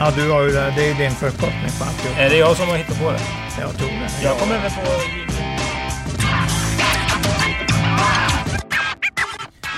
[0.00, 0.72] Ja, du har ju det.
[0.76, 2.18] Det är din förkortning på alltihop.
[2.18, 3.20] Är det jag som har hittat på det?
[3.60, 4.22] Jag tror det.
[4.22, 4.80] Jag kommer väl på...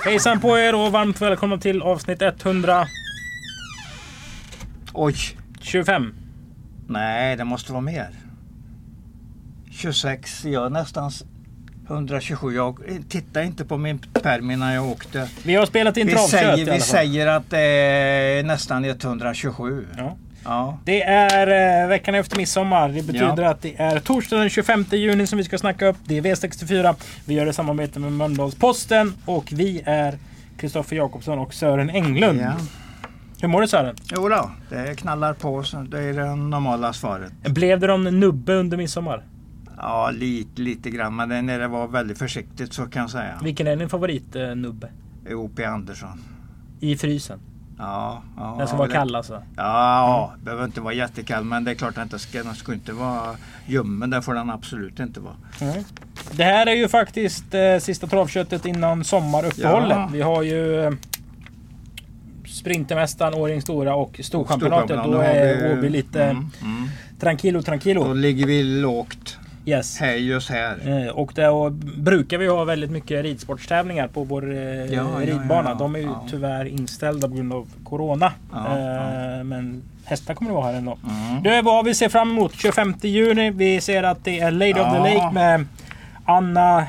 [0.05, 2.87] Hejsan på er och varmt välkomna till avsnitt 125.
[4.93, 5.15] Oj.
[6.89, 8.11] Nej, det måste vara mer.
[9.70, 11.11] 26, jag är nästan
[11.88, 12.55] 127.
[12.55, 12.78] Jag
[13.09, 15.28] tittade inte på min pärm innan jag åkte.
[15.45, 19.87] Vi har spelat in travkött vi säger att det är nästan 127.
[19.97, 20.16] Ja.
[20.45, 20.78] Ja.
[20.84, 22.88] Det är eh, veckan efter midsommar.
[22.88, 23.48] Det betyder Ja.
[23.51, 25.97] att det är torsdag den 25 juni som vi ska snacka upp.
[26.05, 26.95] Det är V64.
[27.25, 30.19] Vi gör det i samarbete med Mölndalsposten och vi är
[30.58, 32.41] Kristoffer Jakobsson och Sören Englund.
[32.41, 32.52] ja.
[33.41, 33.97] Hur mår du Sören?
[34.17, 35.64] Jo då, det knallar på.
[35.89, 37.33] Det är det normala svaret.
[37.45, 39.23] Blev det någon nubbe under midsommar?
[39.81, 41.17] Ja, lite, lite grann.
[41.17, 43.39] Men det, när det var väldigt försiktigt så kan jag säga.
[43.43, 44.89] Vilken är din favoritnubbe?
[45.35, 45.65] O.P.
[45.65, 46.20] Andersson.
[46.81, 47.39] I frysen?
[47.79, 49.43] Ja, ja, Den vara det- kall alltså?
[49.57, 52.73] Ja, det behöver inte vara jättekall men det är klart att det ska, den ska
[52.75, 54.11] inte vara ljummen.
[54.11, 55.35] Det får den absolut inte vara.
[55.61, 55.85] Mm.
[56.33, 59.97] Det här är ju faktiskt eh, sista travköttet innan sommaruppehållet.
[59.98, 60.09] Ja.
[60.13, 60.92] Vi har ju eh,
[62.47, 65.01] Sprintermästaren, Årjäng Stora och Storchampionatet.
[65.05, 66.89] Då är Åby lite Mm, mm.
[67.20, 68.13] tranquilo Då tranquilo.
[68.13, 69.38] ligger vi lågt.
[69.69, 70.00] Yes.
[70.00, 71.05] Här, just här.
[71.06, 75.70] Eh, Och där brukar vi ha väldigt mycket ridsportstävlingar på vår eh, Ja, ja, ridbana.
[75.70, 76.27] ja, De är ju ja.
[76.30, 78.33] tyvärr inställda på grund av Corona.
[78.52, 80.98] Ja, Eh, Men hästar kommer att vara här ändå.
[81.30, 81.42] Mm.
[81.42, 82.55] Det är vad vi ser fram emot.
[82.55, 83.50] 25 juni.
[83.50, 85.14] Vi ser att det är Lady of the Ja.
[85.14, 85.64] Lake med
[86.24, 86.86] Anna...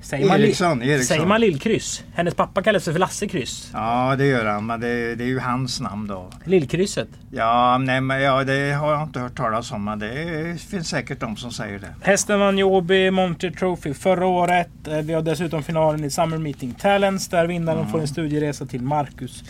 [0.00, 1.04] Säger man, Eriksson, Eriksson.
[1.06, 2.04] säger man Lillkryss?
[2.14, 3.70] Hennes pappa kallar sig för Lasse Kryss.
[3.72, 4.66] Ja, det gör han.
[4.66, 6.30] Men det, det är ju hans namn då.
[6.44, 7.08] Lillkrysset.
[7.30, 9.84] Ja, nej, men ja, det har jag inte hört talas om.
[9.84, 11.94] Men det finns säkert de som säger det.
[12.02, 14.68] Hästen vann ju Åby Monter Trophy förra året.
[14.88, 17.90] Eh, Vi har dessutom finalen i Summer Meeting Talents där vinnaren Mm.
[17.92, 19.44] får en studieresa till Marcus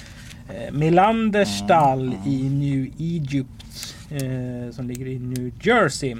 [0.48, 2.18] eh, Melanders stall Mm.
[2.26, 3.64] i New Egypt
[4.10, 6.16] eh, som ligger i New Jersey.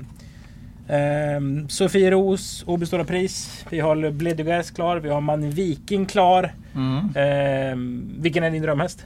[0.88, 3.64] Eh, Sofie Ros, Åby Stora Pris.
[3.70, 4.96] Vi har Bledugas klar.
[4.96, 6.52] Vi har Man Viking klar.
[6.74, 6.98] Mm.
[6.98, 7.76] Eh,
[8.22, 9.04] vilken är din drömhäst?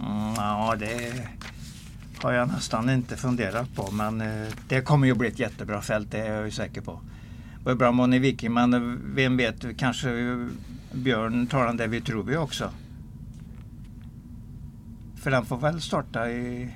[0.00, 1.12] Mm, ja, det
[2.22, 3.90] har jag nästan inte funderat på.
[3.90, 7.00] Men eh, det kommer ju bli ett jättebra fält, det är jag ju säker på.
[7.58, 10.08] Det var bra Moni Viking, men vem vet, kanske
[10.92, 12.70] Björn tar den där vi tror vi också.
[15.16, 16.68] För den får väl starta i...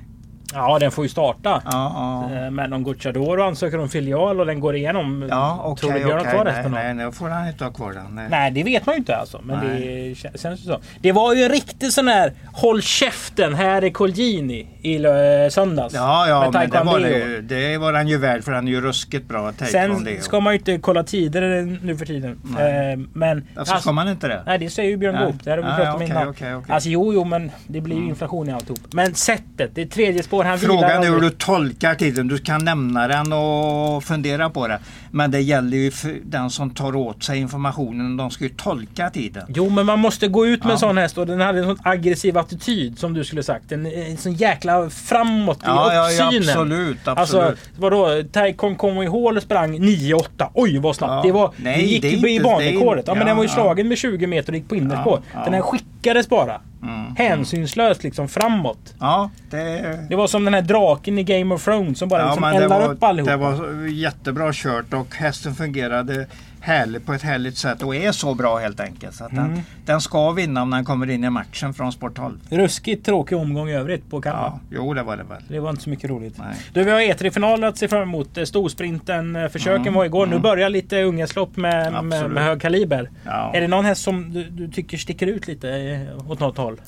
[0.54, 1.62] Ja, den får ju starta.
[1.64, 2.36] Ja, ja.
[2.44, 5.26] Eh, Men om Gucciadoro ansöker om filial och den går igenom.
[5.30, 6.32] Ja, tror okej, du Björn har okej.
[6.32, 8.04] kvar Nej, resten nej, nu får han inte ha kvar den.
[8.14, 8.26] Nej.
[8.30, 9.40] Nej, det vet man ju inte alltså.
[9.44, 9.80] Men Nej.
[9.80, 10.78] det kän- känns ju så.
[11.00, 15.94] Det var ju en riktig sån här Håll käften, här är Colgjini i lö- söndags.
[15.94, 18.80] Ja, ja, men det var, det, det var han ju värd för han är ju
[18.80, 19.52] ruskigt bra.
[19.52, 22.38] Sen ska man ju inte kolla tider nu för tiden.
[22.42, 22.92] Nej.
[22.92, 23.46] Eh, men...
[23.56, 24.42] Alltså, ska man inte det?
[24.46, 25.26] Nej, det säger ju Björn Nej.
[25.26, 25.44] Goop.
[25.44, 26.28] Det här har vi Nej, pratat om innan.
[26.28, 26.74] okej, okej.
[26.74, 28.80] Alltså jo, jo, men det blir ju inflation i alltihop.
[28.92, 30.44] Men sättet, det är tredje spår.
[30.44, 32.28] Han Frågan är vilar hur du tolkar tiden.
[32.28, 34.78] Du kan nämna den och fundera på det.
[35.10, 38.16] Men det gäller ju för den som tar åt sig informationen.
[38.16, 39.42] De ska ju tolka tiden.
[39.48, 40.72] Jo, men man måste gå ut med Ja.
[40.74, 43.72] en sån häst och den hade en sån aggressiv attityd som du skulle sagt.
[43.72, 46.48] En, en sån jäkla framåt i Ja, ja, ja uppsynen.
[46.48, 47.08] absolut.
[47.08, 47.18] absolut.
[47.18, 48.22] Alltså vadå?
[48.32, 50.48] Taikon kom ihåg och sprang 9-8.
[50.54, 51.10] Oj vad snabbt.
[51.10, 51.22] Ja.
[51.22, 53.06] Det, var, Nej, det gick det är i banrekordet.
[53.06, 55.20] det Ja, är- men den var ju slagen med 20 meter och gick på innerspår.
[55.44, 56.60] Den här skickades bara.
[56.88, 57.16] Mm.
[57.16, 58.94] Hänsynslöst liksom framåt.
[59.00, 62.26] Ja, det, Det var som den här draken i Game of Thrones som bara ja,
[62.26, 63.30] liksom eldar var, upp allihopa.
[63.30, 66.26] det var jättebra kört och hästen fungerade
[66.60, 69.14] härligt på ett härligt sätt och är så bra helt enkelt.
[69.14, 69.36] Så Mm.
[69.36, 72.38] den, den ska vinna om den kommer in i matchen från Sport 12.
[72.50, 74.42] Ruskigt tråkig omgång i övrigt på Kalmar.
[74.42, 75.42] Ja, jo, det var det väl.
[75.48, 76.38] Det var inte så mycket roligt.
[76.38, 76.56] Nej.
[76.72, 78.38] Du, vi har E3-finaler att se fram emot.
[78.38, 80.26] Eh, Storsprinten, eh, försöken Mm, var igår.
[80.26, 80.42] Nu mm.
[80.42, 83.10] börjar lite unghästlopp med, med, med hög kaliber.
[83.24, 83.52] Ja.
[83.54, 86.80] Är det någon häst som du, du tycker sticker ut lite eh, åt något håll?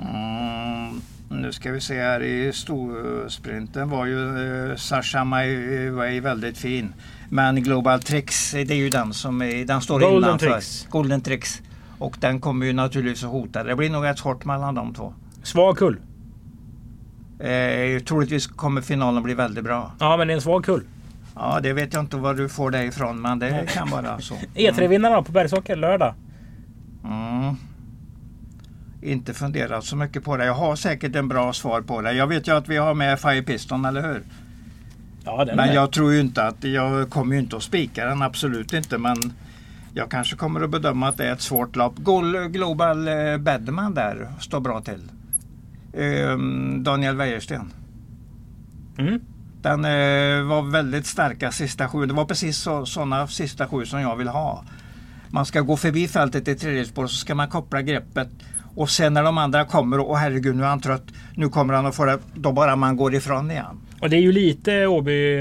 [0.00, 1.00] Mm,
[1.30, 5.24] nu ska vi se här i storsprinten var ju eh, Sasha
[5.92, 6.92] Way väldigt fin.
[7.28, 10.50] Men Global Tricks det är ju den som är, den står Golden innanför.
[10.50, 10.86] Tricks.
[10.90, 11.62] Golden Tricks.
[11.98, 13.64] Och den kommer ju naturligtvis att hota.
[13.64, 15.14] Det blir nog ett hårt mellan de två.
[15.42, 15.96] Svag kull.
[17.38, 19.92] Eh, troligtvis kommer finalen bli väldigt bra.
[19.98, 20.82] Ja, men det är en svag kull.
[21.34, 24.34] Ja, det vet jag inte var du får det ifrån men det kan vara så.
[24.54, 26.14] E3-vinnarna på Bergsåker lördag.
[27.04, 27.54] Mm.
[29.02, 30.44] Inte funderat så mycket på det.
[30.44, 32.12] Jag har säkert en bra svar på det.
[32.12, 34.22] Jag vet ju att vi har med Fire Piston, eller hur?
[35.28, 38.72] Ja, Men jag tror ju inte att, jag kommer ju inte att spika den, absolut
[38.72, 38.98] inte.
[38.98, 39.16] Men
[39.94, 41.96] jag kanske kommer att bedöma att det är ett svårt lopp.
[42.50, 45.02] Global eh, Badman där står bra till.
[45.94, 47.72] Ehm, Daniel Wäjersten.
[48.98, 49.20] Mm.
[49.62, 52.06] Den eh, var väldigt starka sista sju.
[52.06, 54.64] Det var precis så, sådana sista sju som jag vill ha.
[55.30, 58.28] Man ska gå förbi fältet i tredje spår så ska man koppla greppet.
[58.78, 61.04] Och sen när de andra kommer och herregud nu är han trött.
[61.34, 62.18] Nu kommer han att få det.
[62.34, 63.80] Då bara man går ifrån igen.
[64.00, 65.38] Och det är ju lite Åby...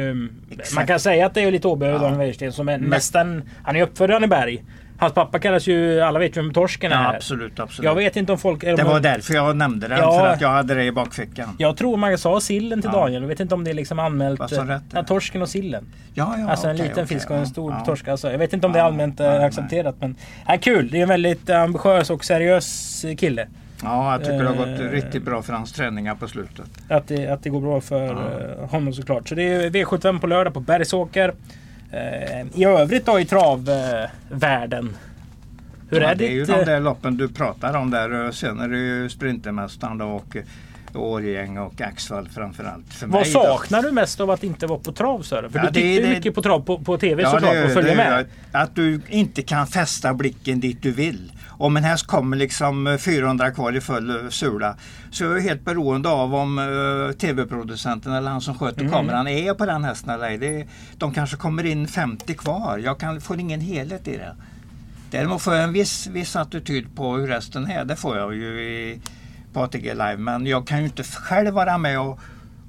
[0.75, 1.92] Man kan säga att det är lite Åby Ja.
[1.92, 1.98] ja.
[1.98, 3.42] Daniel Wäjersten som är Men- nästan...
[3.63, 4.63] Han är uppfödd i Anneberg.
[4.99, 6.01] Hans pappa kallas ju...
[6.01, 7.03] Alla vet ju vem torsken är.
[7.03, 7.85] Ja, absolut, absolut.
[7.85, 8.61] Jag vet inte om folk...
[8.61, 9.97] Det var därför jag nämnde den.
[9.97, 10.19] Ja.
[10.19, 11.55] För att jag hade det i bakfickan.
[11.57, 12.99] Jag tror man sa sillen till Ja.
[12.99, 13.21] Daniel.
[13.21, 14.39] Jag vet inte om det är liksom anmält...
[14.39, 15.85] Vad sa rätt ja, torsken och sillen.
[16.13, 17.85] Ja, ja, alltså en liten okej, fisk och en stor ja.
[17.85, 18.07] torsk.
[18.07, 19.44] Alltså, jag vet inte om det är allmänt nej, eh, nej.
[19.45, 19.95] accepterat.
[19.99, 20.15] Men
[20.47, 20.89] ja, kul.
[20.91, 23.47] Det är en väldigt ambitiös och seriös kille.
[23.83, 24.89] Ja, jag tycker det har gått Eh.
[24.91, 26.65] riktigt bra för hans träningar på slutet.
[26.89, 28.11] Att det, att det går bra för Ja.
[28.63, 29.29] eh, honom såklart.
[29.29, 31.33] Så det är V75 på lördag på Bergsåker.
[31.92, 34.95] Eh, I övrigt då i travvärlden.
[35.89, 38.31] Hur ja, är det är ju de eh, där loppen du pratar om där.
[38.31, 40.38] Sen är det ju Sprintermästaren och
[40.94, 42.94] och Årgäng och Axvall framförallt.
[42.94, 43.39] För vad mig då.
[43.39, 45.51] saknar du mest av att inte vara på trav Sören?
[45.51, 47.54] För Ja, du det- tittar ju det- mycket på trav på, på TV Ja, såklart
[47.54, 48.25] det, och följer det, med.
[48.51, 51.31] Att du inte kan fästa blicken dit du vill.
[51.57, 54.75] Om en häst kommer liksom 400 kvar i full eh, sula
[55.12, 58.94] så är jag helt beroende av om uh, tv-producenten eller han som sköter Mm.
[58.94, 60.38] kameran är på den hästen eller ej.
[60.38, 60.68] Det,
[60.98, 62.77] de kanske kommer in 50 kvar.
[62.77, 64.36] Jag kan, får ingen helhet i det.
[65.12, 67.86] Däremot får jag en viss, viss attityd på hur hästen är.
[67.86, 69.01] Det får jag ju i,
[69.54, 70.18] på ATG Live.
[70.18, 72.19] Men jag kan ju inte själv vara med och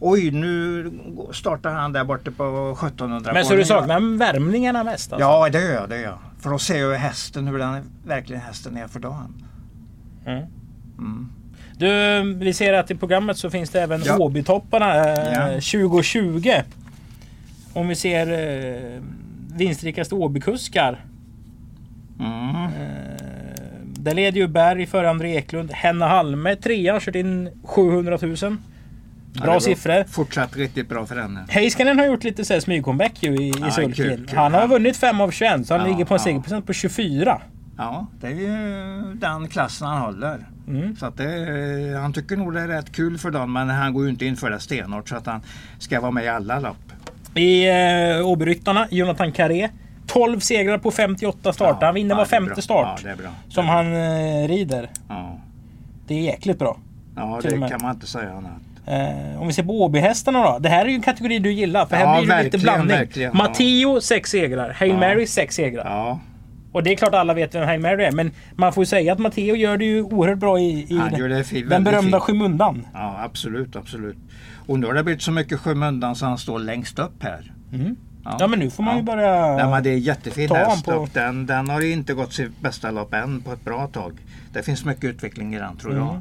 [0.00, 0.92] Oj, nu
[1.32, 5.12] startar han där borta på 1700 Men så du saknar värmningarna mest?
[5.12, 5.28] Alltså?
[5.28, 5.88] Ja, det gör jag.
[5.88, 6.18] Det gör.
[6.38, 9.34] För då ser jag hästen, hur den verkligen hästen är för dagen.
[10.26, 10.44] Mm.
[10.98, 11.28] Mm.
[11.76, 14.18] Du, vi ser att i programmet så finns det även Ja.
[14.18, 15.48] Åbytopparna eh, Ja.
[15.52, 16.50] 2020.
[17.72, 19.02] Om vi ser eh,
[19.56, 21.04] vinstrikaste Åbykuskar.
[22.20, 22.64] Mm.
[22.64, 23.22] Eh,
[23.84, 25.70] där leder ju Berg före André Eklund.
[25.72, 28.56] Henna Halme trea, kört in 700 000.
[29.42, 30.04] Bra är siffror.
[30.04, 31.44] Fortsatt riktigt bra för henne.
[31.48, 34.30] Heiskanen har gjort lite så här smygcomeback ju i, Ja, i kul, kul.
[34.36, 36.24] Han har vunnit 5 av 21 så han Ja, ligger på en ja.
[36.24, 37.40] segerprocent på 24.
[37.78, 40.46] Ja, det är ju den klassen han håller.
[40.68, 40.96] Mm.
[40.96, 44.04] Så att det, han tycker nog det är rätt kul för dem men han går
[44.04, 45.40] ju inte in för det stenhårt så att han
[45.78, 46.76] ska vara med i alla lopp.
[47.34, 49.68] I eh, Åbyryttarna, Jonathan Carré.
[50.06, 51.86] 12 segrar på 58 starter.
[51.86, 52.62] han vinner var femte bra.
[52.62, 53.02] start.
[53.02, 53.30] Bra.
[53.48, 53.74] Som bra.
[53.74, 54.90] han eh, rider.
[56.06, 56.78] Det är jäkligt bra.
[57.16, 58.52] ja det kan man inte säga annat.
[58.88, 60.58] Eh, om vi ser på Åbyhästarna då.
[60.58, 61.86] Det här är ju en kategori du gillar.
[61.86, 62.96] För här Ja, blir det lite blandning.
[62.96, 63.38] verkligen, ja.
[63.38, 64.70] Matteo 6 segrar.
[64.78, 64.98] Hail Ja.
[64.98, 65.84] Mary 6 segrar.
[65.84, 66.20] Ja,
[66.72, 68.12] Och det är klart alla vet vem Hail Mary är.
[68.12, 71.68] Men man får ju säga att Matteo gör det ju oerhört bra i, i den,
[71.68, 72.22] den berömda fint.
[72.22, 72.86] skymundan.
[72.94, 74.16] Ja, absolut, absolut.
[74.66, 77.52] Och nu har det blivit så mycket skymundan så han står längst upp här.
[77.72, 77.96] Mm.
[78.38, 79.56] Ja men nu får man ju börja...
[79.56, 82.90] Nej, men det är jättefin häst på- och den, den har inte gått sitt bästa
[82.90, 84.12] lopp än på ett bra tag.
[84.52, 86.20] Det finns mycket utveckling i den tror jag.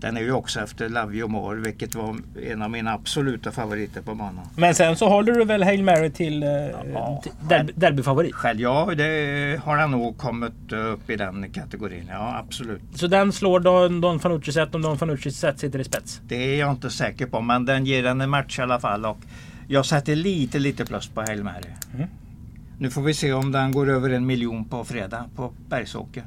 [0.00, 4.00] Den är ju också efter Love You More vilket var en av mina absoluta favoriter
[4.02, 4.46] på banan.
[4.56, 6.48] Men sen så håller du väl Hail Mary till, eh,
[6.94, 7.20] Ja.
[7.22, 8.34] till derby, derbyfavorit?
[8.34, 12.06] Själv, ja det har han nog kommit upp i den kategorin.
[12.10, 12.80] Ja absolut.
[12.94, 16.20] Så den slår Don, Don Fanucci set om Don Fanucci set sitter i spets?
[16.28, 19.04] Det är jag inte säker på men den ger den en match i alla fall.
[19.06, 19.18] Och
[19.68, 21.70] jag sätter lite lite plus på Hail Mary.
[21.94, 22.08] Mm.
[22.78, 26.22] Nu får vi se om den går över en miljon på fredag på Bergsåker.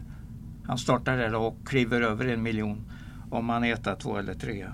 [0.68, 2.82] Han startar där och kliver över en miljon
[3.32, 4.72] om är etta, två eller trea.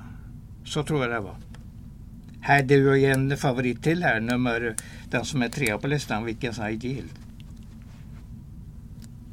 [0.66, 1.36] Så tror jag det var.
[2.42, 4.76] Här det är ju en favorit till här, nummer,
[5.10, 7.04] den som är trea på listan, Vilken Ideal.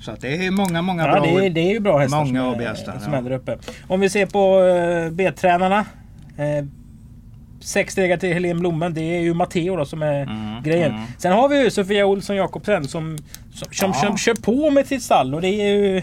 [0.00, 1.22] Så att det är många, många Ja, bra.
[1.22, 3.18] det är, det är ju bra hästar Många som, är, AB-hästar, som ja.
[3.18, 3.58] är där uppe.
[3.88, 5.86] Om vi ser på uh, B-tränarna.
[6.36, 6.64] Eh,
[7.60, 8.94] sex stegar till Helene Blommen.
[8.94, 10.90] Det är ju Matteo då som är Mm, grejen.
[10.92, 11.04] mm.
[11.18, 13.18] Sen har vi ju Sofia Olsson Jakobsen som,
[13.54, 14.06] som, som, Ja.
[14.06, 15.34] som kör på med sitt stall.
[15.34, 16.02] Och det är ju...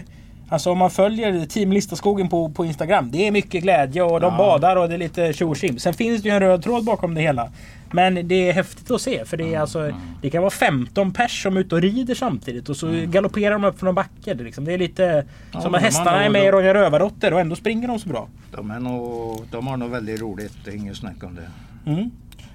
[0.52, 3.10] Alltså om man följer Team Listaskogen på, på Instagram.
[3.10, 4.38] Det är mycket glädje och de Ja.
[4.38, 5.54] badar och det är lite tjo.
[5.78, 7.48] Sen finns det ju en röd tråd bakom det hela.
[7.90, 9.90] Men det är häftigt att se för det Mm, är alltså...
[10.22, 13.64] Det kan vara 15 pers som är ute och rider samtidigt och så galopperar de
[13.64, 14.34] upp från en backe.
[14.34, 14.64] Liksom.
[14.64, 15.04] det är lite...
[15.06, 15.26] Mm.
[15.52, 18.28] Ja, som att hästarna är med i Ronja Rövardotter och ändå springer de så bra.
[18.56, 21.90] De, är nog, de har nog väldigt roligt, det är inget snack om det.
[21.90, 22.10] Mm.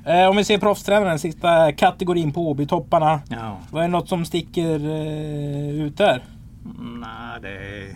[0.05, 3.21] Eh, om vi ser proffstränaren, sista kategorin på Åbytopparna.
[3.29, 3.57] Ja.
[3.71, 6.21] Vad är något som sticker eh, ut där?
[6.79, 7.95] Mm, Nej, det är...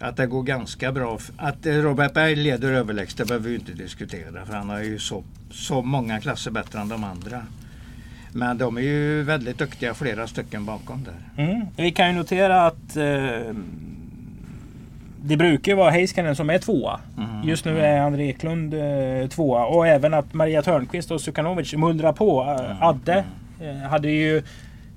[0.00, 1.18] Att det går ganska bra.
[1.36, 5.24] Att eh, Robert Berg leder överlägset behöver vi inte diskutera för han har ju så,
[5.50, 7.42] så många klasser bättre än de andra.
[8.32, 11.44] Men de är ju väldigt duktiga flera stycken bakom där.
[11.44, 11.66] Mm.
[11.76, 13.54] Vi kan ju notera att eh,
[15.22, 17.00] det brukar vara Heiskanen som är tvåa.
[17.18, 17.48] Mm.
[17.48, 19.66] Just nu är André Eklund eh, tvåa.
[19.66, 22.42] Och även att Maria Törnqvist och Sukanovic mullrar på.
[22.42, 22.76] Eh, Mm.
[22.82, 23.24] Adde
[23.60, 24.42] eh, hade ju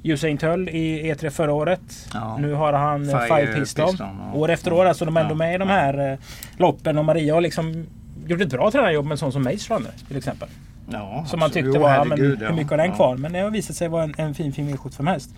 [0.03, 2.09] Usain Tull i E3 förra året.
[2.13, 2.37] Ja.
[2.37, 3.87] Nu har han eh, Fire Five Pistol.
[3.89, 4.39] Piston, ja.
[4.39, 4.85] År efter år.
[4.85, 6.17] Alltså de är ändå Ja, med i de här eh,
[6.57, 6.97] loppen.
[6.97, 7.85] Och Maria har liksom
[8.27, 10.49] gjort ett bra tränarjobb med en sån som Mace Runner till exempel.
[10.91, 13.17] Ja, Som man tyckte Jo, var, ja, men herregud, hur mycket har den kvar?
[13.17, 15.29] Men det har visat sig vara en, en fin fin V75 häst.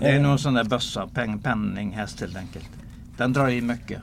[0.00, 0.22] Det är Eh.
[0.22, 2.70] nog en sån där bössa, peng, penninghäst helt enkelt.
[3.16, 3.98] Den drar i mycket.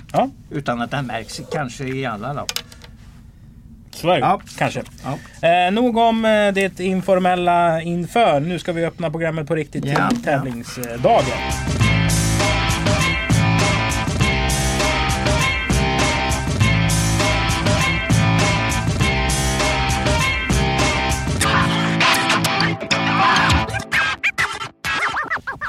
[0.49, 2.51] Utan att den märks kanske i alla lopp.
[3.93, 4.41] Så är det Ja.
[4.57, 4.83] kanske.
[5.41, 5.47] Ja.
[5.49, 8.39] Eh, nog om eh, det informella inför.
[8.39, 11.23] Nu ska vi öppna programmet på riktigt Ja, till tävlingsdagen.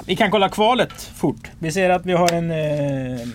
[0.06, 1.50] Vi kan kolla kvalet fort.
[1.58, 3.26] Vi ser att vi har en eh,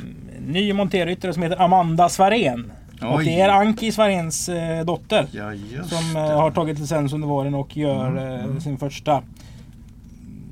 [0.48, 2.72] ny monterryttare som heter Amanda Svarén.
[3.02, 5.28] Och det är Anki Svaréns eh, dotter.
[5.32, 5.52] Ja,
[5.84, 6.20] Som det.
[6.20, 9.24] eh, har tagit licens under våren och gör Mm, eh, sin första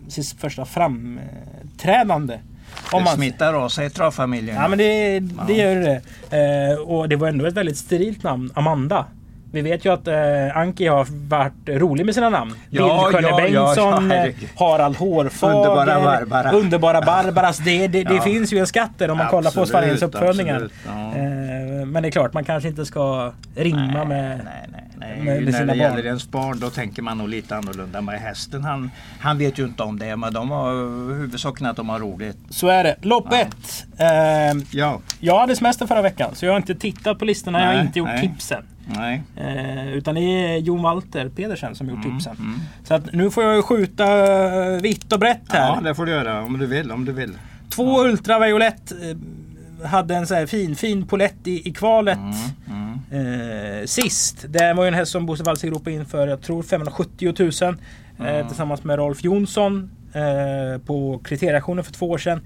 [0.07, 2.33] sitt första framträdande.
[2.91, 4.55] Det Om man, smittar av sig travfamiljen.
[4.55, 5.63] ja men det, det Ja.
[5.63, 6.01] gör det.
[6.71, 8.51] Eh, och det var ändå ett väldigt sterilt namn.
[8.55, 9.05] Amanda.
[9.57, 12.53] Vi vet ju att eh, Anki har varit rolig med sina namn.
[12.69, 14.33] Ja, Bildskönne ja, ja, Bengtsson, ja, eh.
[14.55, 16.51] Harald Hårfager, Underbara Barbara.
[16.51, 17.57] Underbara Barbaras.
[17.57, 18.21] Det, det, det Ja.
[18.21, 20.55] finns ju en skatt där om man kollar på Absolut, Svaréns uppfödningar.
[20.55, 20.91] absolut, ja.
[20.91, 24.41] Eh, men det är klart, man kanske inte ska rimma med...
[24.45, 25.17] Nej, nej, nej.
[25.23, 25.77] med- med När det barn.
[25.77, 28.01] gäller ens barn då tänker man nog lite annorlunda.
[28.01, 30.15] Men hästen han, han vet ju inte om det.
[30.15, 30.71] Men de har
[31.13, 32.37] huvudsaken att de har roligt.
[32.49, 32.95] Så är det.
[33.01, 33.37] Lopp Ja.
[33.37, 33.85] ett.
[33.97, 37.59] Eh, Ja, jag hade semester förra veckan så jag har inte tittat på listorna.
[37.59, 38.21] jag har Nej, inte gjort nej.
[38.21, 38.63] tipsen.
[38.95, 39.23] Nej.
[39.35, 42.35] Eh, utan det är Jon Walter Pedersen som gjort tipsen.
[42.39, 42.59] mm.
[42.83, 44.05] Så att nu får jag ju skjuta
[44.73, 45.59] eh, vitt och brett här.
[45.67, 46.91] Ja, det får du göra om du vill.
[46.91, 47.33] Om du vill.
[47.69, 52.17] Två Ultraviolett eh, hade en så här fin, fin polett i, i kvalet.
[52.17, 53.79] Mm, mm.
[53.81, 54.45] Eh, sist.
[54.49, 57.51] Det var ju en häst som Bosse Walsing ropade in för, jag tror 570 000.
[57.69, 57.75] Eh,
[58.19, 58.47] Mm.
[58.47, 59.91] tillsammans med Rolf Jonsson.
[60.13, 62.41] Eh, på kriterieaktionen för två år sedan.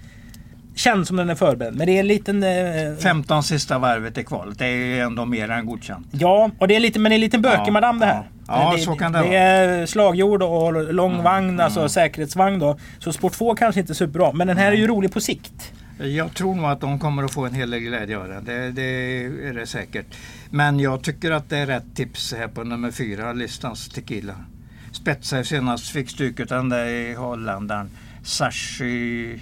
[0.75, 1.75] Känns som den är förberedd.
[1.75, 2.44] Men det är en liten...
[2.44, 4.60] Eh, 15 sista varvet i kvalet.
[4.60, 6.08] Det är ju ändå mer än godkänt.
[6.12, 8.24] Ja, och det är lite, men det är en liten bökig Ja, madam det här.
[8.48, 8.74] ja.
[8.75, 9.38] Det, så kan det det vara.
[9.38, 11.90] är slagjord och lång Mm, vagn, alltså mm.
[11.90, 12.78] säkerhetsvagn då.
[13.00, 14.32] Så Sport 2 kanske inte är superbra.
[14.32, 15.72] Men den här är ju rolig på sikt.
[16.00, 18.42] Jag tror nog att de kommer att få en hel del glädje av det.
[18.46, 18.72] det.
[18.72, 18.84] Det
[19.48, 20.06] är det säkert.
[20.50, 24.34] Men jag tycker att det är rätt tips här på nummer fyra, listans Tequila.
[24.92, 27.90] Spetsar senast fick stryket den där i holländaren.
[28.24, 29.40] Sashi...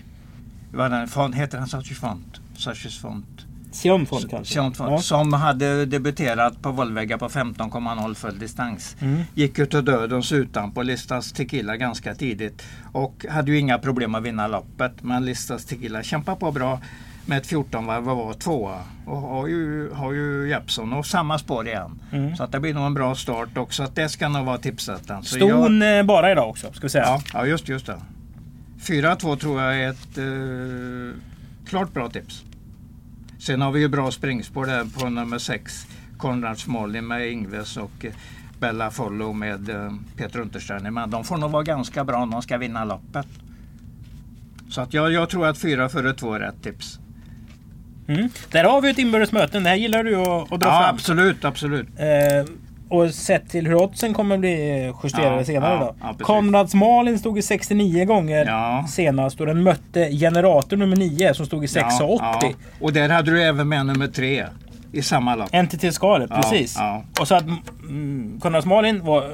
[0.71, 2.41] Vad den, font, heter han Sashi Font?
[2.57, 3.45] Sashis Font.
[3.71, 4.53] Sion Font kanske.
[4.53, 4.97] Sion Font, Ja.
[5.01, 8.95] Som hade debuterat på Volvega på 15,0 full distans.
[8.99, 9.23] Mm.
[9.33, 12.63] Gick ut till dödens utan på Listas Tequila ganska tidigt.
[12.91, 15.03] Och hade ju inga problem att vinna loppet.
[15.03, 16.79] Men Listas Tequila kämpade på bra
[17.25, 18.79] med ett 14 varv och var tvåa.
[19.05, 22.01] Och har ju, har ju Jeppson och samma spår igen.
[22.11, 22.35] Mm.
[22.35, 23.83] Så att det blir nog en bra start också.
[23.83, 25.23] Att det ska nog vara tipsetten.
[25.23, 27.05] Ston eh, bara idag också, ska vi säga.
[27.05, 27.97] Ja, ja just, just det.
[28.81, 31.21] 4-2 tror jag är ett eh,
[31.69, 32.43] klart bra tips.
[33.39, 35.87] Sen har vi ju bra springspår där på nummer 6.
[36.17, 38.11] Konrad Smolny med Ingves och eh,
[38.59, 40.91] Bella Follow med eh, Peter Untersteiner.
[40.91, 43.27] Men de får nog vara ganska bra om de ska vinna loppet.
[44.69, 46.99] Så att jag, jag tror att 4 före 2 är rätt tips.
[48.07, 48.29] Mm.
[48.51, 49.63] Där har vi ett inbördes möten.
[49.63, 50.95] Det här gillar du att, att dra Ja, fram.
[50.95, 51.87] absolut, absolut.
[51.97, 52.53] Eh,
[52.89, 55.95] och sett till hur oddsen kommer bli justerade Ja, senare då.
[56.01, 56.15] ja.
[56.25, 58.85] Konrads Malin stod i 69 gånger Ja.
[58.89, 61.85] senast och den mötte Generator nummer 9 som stod i 6,80.
[61.99, 62.51] Ja, ja.
[62.81, 64.45] Och där hade du även med nummer 3
[64.91, 65.49] i samma lopp.
[65.53, 66.77] NTT Skalet, Ja, precis.
[67.19, 67.43] Och så att
[67.89, 69.31] mm, Konrads Malin var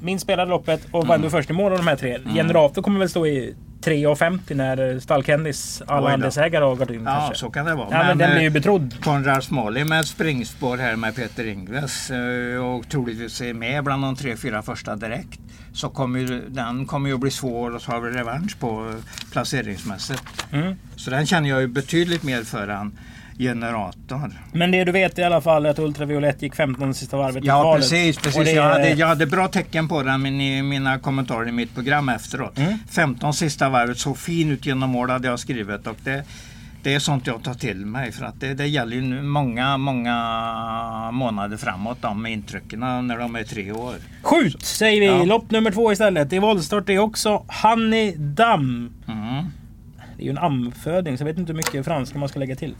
[0.00, 1.08] min spelade loppet och Mm.
[1.08, 2.18] var ändå först i mål av de här tre.
[2.34, 7.34] Generator kommer väl stå i 3,50 när Stall-Kendis alla andelsägare har gått in Ja, kanske.
[7.34, 7.88] så kan det vara.
[7.90, 9.04] Ja, men, den eh, blir ju betrodd.
[9.04, 14.02] Konrad Smolly med ett springspår här med Peter Ingves eh, och troligtvis är med bland
[14.02, 15.40] de tre, fyra första direkt.
[15.72, 20.22] Så kommer ju, den kommer ju att bli svår att ta revansch på eh, placeringsmässigt.
[20.52, 20.74] Mm.
[20.96, 22.98] Så den känner jag ju betydligt mer för än
[23.38, 24.30] generator.
[24.52, 27.46] Men det du vet i alla fall är att Ultraviolett gick 15 sista varvet i
[27.46, 27.80] Ja kvalet.
[27.82, 28.44] precis, precis.
[28.44, 32.08] det- Jag, hade, jag hade bra tecken på den i mina kommentarer i mitt program
[32.08, 32.58] efteråt.
[32.58, 32.78] Mm.
[32.90, 35.86] 15 sista varvet såg fin ut genom mål hade jag skrivit.
[35.86, 36.24] Och det,
[36.82, 41.10] det är sånt jag tar till mig för att det, det gäller ju många, många
[41.12, 43.94] månader framåt de med intrycken när de är tre år.
[44.22, 45.06] Skjut säger vi.
[45.06, 45.24] Ja.
[45.24, 46.32] Lopp nummer två istället.
[46.32, 48.92] I voltstart är också Honey Dam.
[49.08, 49.44] Mm.
[50.16, 52.56] Det är ju en amföding så jag vet inte hur mycket franska man ska lägga
[52.56, 52.74] till.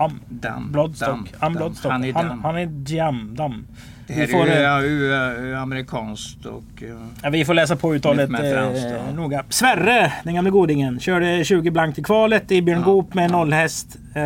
[0.00, 1.08] Am, Dam, Bloodstock.
[1.08, 1.52] dam, Am.
[1.52, 1.92] Bloodstock.
[1.92, 2.44] Han är Han, dam.
[2.44, 3.34] han är jam.
[3.36, 3.66] Dam.
[4.06, 6.82] Det Vi här får, är ju uh, uh, amerikanskt och...
[6.82, 9.44] Uh, Ja, vi får läsa på uttalet eh, noga.
[9.48, 13.28] Sverre, den gamle godingen, körde 20 blankt i kvalet i Björn Ja, Goop med ja.
[13.28, 13.38] Mm.
[13.38, 13.96] nollhäst.
[14.14, 14.22] Eh,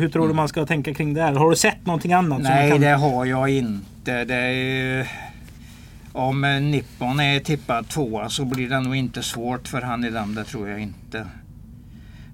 [0.00, 1.32] hur tror du man ska tänka kring det här?
[1.32, 2.42] Har du sett någonting annat?
[2.42, 2.80] nej, kan...
[2.80, 4.24] det har jag inte.
[4.24, 5.08] Det är,
[6.12, 10.34] om Nippon är tippad tvåa så blir det nog inte svårt för han i den,
[10.34, 11.26] det tror jag inte.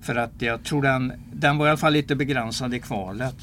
[0.04, 3.34] För att jag tror den, den var i alla fall lite begränsad i kvalet.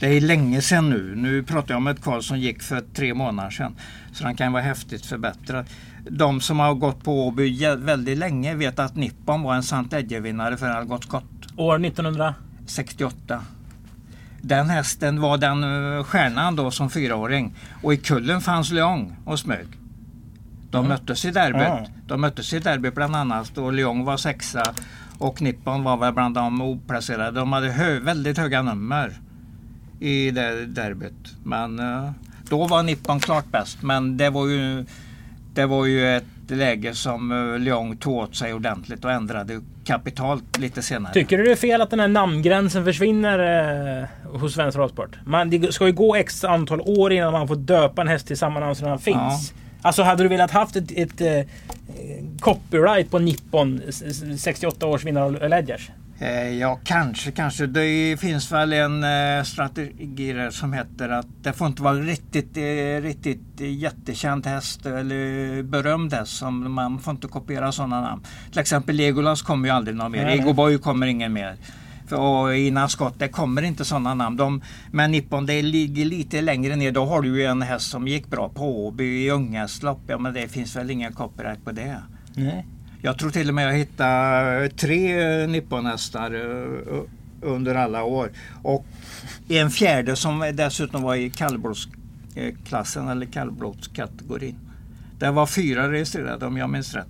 [0.00, 1.14] Det är länge sedan nu.
[1.16, 3.74] Nu pratar jag om ett kval som gick för tre månader sedan.
[4.12, 5.66] Så den kan vara häftigt förbättrad.
[6.10, 10.56] De som har gått på Åby väldigt länge vet att Nippon var en Sant Edge-vinnare
[10.56, 11.24] för Algot Scott.
[11.56, 12.34] År 1900?
[12.66, 13.40] 68.
[14.40, 15.64] Den hästen var den
[15.98, 17.54] eh, stjärnan då som fyraåring.
[17.82, 19.66] Och i kullen fanns Leong och Smög.
[20.70, 20.88] De Mm.
[20.88, 21.62] möttes i derbyt.
[21.62, 21.86] Ja.
[22.06, 24.62] De möttes i derbyt bland annat och Leong var sexa
[25.22, 27.40] och Nippon var väl bland de oplacerade.
[27.40, 29.12] De hade hö väldigt höga nummer
[30.00, 31.36] i det derbyt.
[31.44, 32.10] Men eh,
[32.48, 33.82] då var Nippon klart bäst.
[33.82, 34.84] Men det var ju,
[35.54, 40.58] det var ju ett läge som uh, Leong tog åt sig ordentligt och ändrade kapitalt
[40.58, 41.12] lite senare.
[41.12, 43.38] Tycker du det är fel att den här namngränsen försvinner
[44.00, 45.18] eh, hos Svensk Travsport?
[45.24, 48.36] Man, det ska ju gå x antal år innan man får döpa en häst till
[48.36, 49.54] samma namn som den finns.
[49.82, 51.52] Alltså hade du velat haft ett, ett eh,
[52.40, 55.90] copyright på Nippon s- s- 68 års vinnare av Ledgers?
[56.18, 57.66] Eh, Ja, kanske, kanske.
[57.66, 62.56] Det finns väl en eh, strategi där som heter att det får inte vara riktigt,
[62.56, 66.32] eh, riktigt jättekänd häst eller berömd häst.
[66.36, 68.22] Som man får inte kopiera sådana namn.
[68.50, 70.24] Till exempel Legolas kommer ju aldrig någon mer.
[70.24, 70.38] Nej.
[70.38, 71.56] Ego Boy kommer ingen mer.
[72.12, 74.36] Och innan skott, det kommer inte sådana namn.
[74.36, 76.92] De, men Nippon, det ligger lite längre ner.
[76.92, 80.00] Då har du ju en häst som gick bra på Åby i unghästlopp.
[80.06, 81.96] Ja, men det finns väl ingen copyright på det.
[82.34, 82.66] Nej.
[83.02, 87.00] Jag tror till och med jag hittade tre eh, nipponhästar eh,
[87.42, 88.30] under alla år.
[88.62, 88.86] Och
[89.48, 94.56] en fjärde som dessutom var i kallblodsklassen eller kallblodskategorin.
[95.18, 97.08] Det var fyra registrerade om jag minns rätt.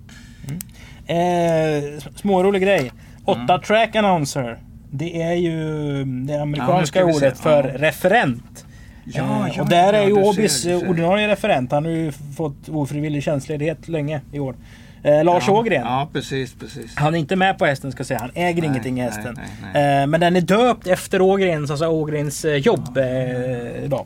[1.05, 2.91] Eh, smårolig grej.
[3.25, 3.61] Åtta Mm.
[3.61, 4.59] track announcer.
[4.95, 7.87] Det är ju det amerikanska Ja, vi ordet för Ja.
[7.87, 8.65] referent.
[9.05, 11.71] Ja, Eh, och där är ju Åbys eh, ordinarie referent.
[11.71, 14.55] Han har ju fått ofrivillig tjänstledighet länge i år.
[15.03, 15.81] Eh, Lars ja, Ågren.
[15.85, 16.95] Ja, precis, precis.
[16.95, 18.19] Han är inte med på hästen ska säga.
[18.19, 19.37] Han äger Nej, ingenting i hästen.
[19.37, 20.01] nej, nej.
[20.01, 24.05] Eh, men den är döpt efter Ågrens, alltså Ågrens eh, jobb eh, idag.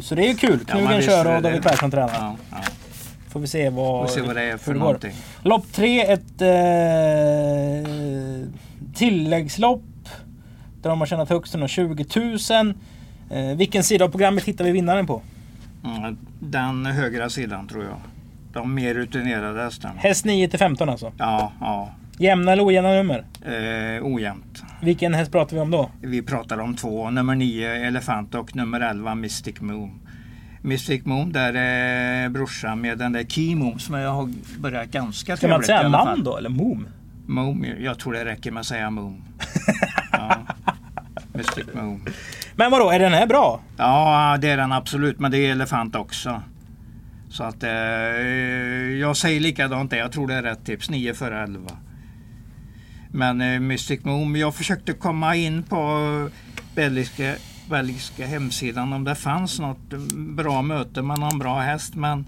[0.00, 0.58] Så det är ju kul.
[0.58, 1.62] Knugen kör och David.
[1.62, 2.36] Persson tränar.
[3.28, 5.12] Får vi se vad, Får se vad det är för någonting.
[5.42, 6.48] Lopp tre, ett eh,
[8.94, 9.82] tilläggslopp.
[10.86, 12.04] Där de har tjänat högst 120
[12.50, 12.74] 000.
[13.30, 15.22] Eh, vilken sida av programmet hittar vi vinnaren på?
[15.84, 17.96] Mm, Den högra sidan tror jag.
[18.52, 19.94] De mer rutinerade hästarna.
[19.98, 21.12] Häst 9 till 15 alltså.
[21.18, 21.92] Ja, ja.
[22.18, 23.24] Jämna eller ojämna nummer?
[23.42, 24.62] Eh, ojämnt.
[24.82, 25.90] Vilken häst pratar vi om då?
[26.02, 30.00] Vi pratar om två, nummer 9 Elefant och nummer 11 Mystic Moon.
[30.62, 35.36] Mystic Moon där är brorsan med den där Key Moon som jag har börjat ganska
[35.36, 36.86] Ska man säga namn då eller mom?
[37.26, 39.22] Moon, jag tror det räcker med att säga Moon.
[40.12, 40.38] ja.
[41.36, 42.04] Mystic Moon.
[42.56, 43.60] Men vadå, är den här bra?
[43.76, 46.42] Ja, det är den absolut, men det är Elefant också.
[47.28, 47.70] Så att eh,
[49.00, 49.98] jag säger likadant där.
[49.98, 50.90] Jag tror det är rätt tips.
[50.90, 51.70] 9 före 11.
[53.10, 56.30] Men eh, Mystic Moon, jag försökte komma in på
[56.74, 57.34] belgiska,
[57.70, 61.94] belgiska hemsidan om det fanns något eh, bra möte med någon bra häst.
[61.94, 62.26] Men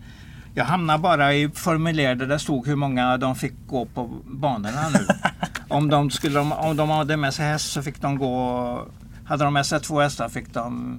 [0.55, 4.89] jag hamnade bara i formulär där det stod hur många de fick gå på banorna
[4.89, 5.07] nu.
[5.69, 8.87] om, de skulle, om de hade med sig häst så fick de gå...
[9.29, 10.99] Hade de med sig två hästar fick de...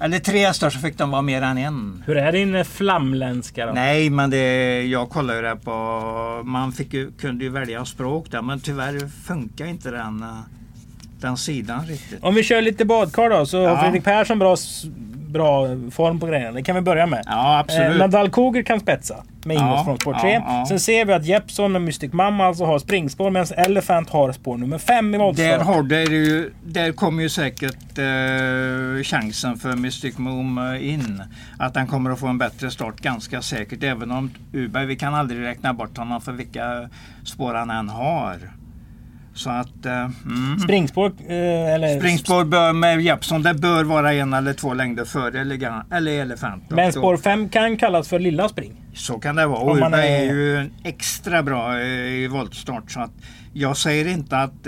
[0.00, 2.02] Eller tre hästar så fick de vara mer än en.
[2.06, 3.72] Hur är din eh, flamländska då?
[3.72, 5.72] Nej, men det, jag kollade ju det på...
[6.44, 10.28] Man fick ju, kunde ju välja språk där, men tyvärr funkar inte den, eh,
[11.20, 12.18] den sidan riktigt.
[12.24, 13.80] Om vi kör lite badkar då så har Ja.
[13.80, 14.56] Fredrik Persson bra,
[15.30, 16.52] bra form på grejerna.
[16.52, 17.22] Det kan vi börja med.
[17.26, 17.98] Ja, Eh, absolut.
[17.98, 20.30] Nadal Koger kan spetsa med Ja, ingång från spår 3.
[20.32, 20.66] ja, ja.
[20.66, 24.56] Sen ser vi att Jeppson och Mystic Mamma alltså har springspår medan Elephant har spår
[24.56, 25.62] nummer 5 i Där, voltstart.
[25.62, 31.22] har, där, är ju, där kommer ju säkert eh, chansen för Mystic Moon eh, in.
[31.58, 33.82] Att han kommer att få en bättre start ganska säkert.
[33.82, 36.88] Även om Uberg, vi kan aldrig räkna bort honom för vilka
[37.24, 38.36] spår han än har.
[39.34, 39.86] Så att...
[39.86, 39.92] Eh,
[40.24, 40.58] mm.
[40.58, 41.98] Springspår eh, eller...
[41.98, 45.40] Springspår bör, med Jeppson, det bör vara en eller två längder före
[45.90, 46.64] eller Elefant.
[46.68, 48.72] Men spår då- 5 kan kallas för lilla spring.
[49.00, 49.76] Så kan det vara.
[49.76, 50.28] Urberg är...
[50.28, 52.90] är ju extra bra i voltstart.
[52.90, 53.10] Så att
[53.52, 54.66] jag säger inte att,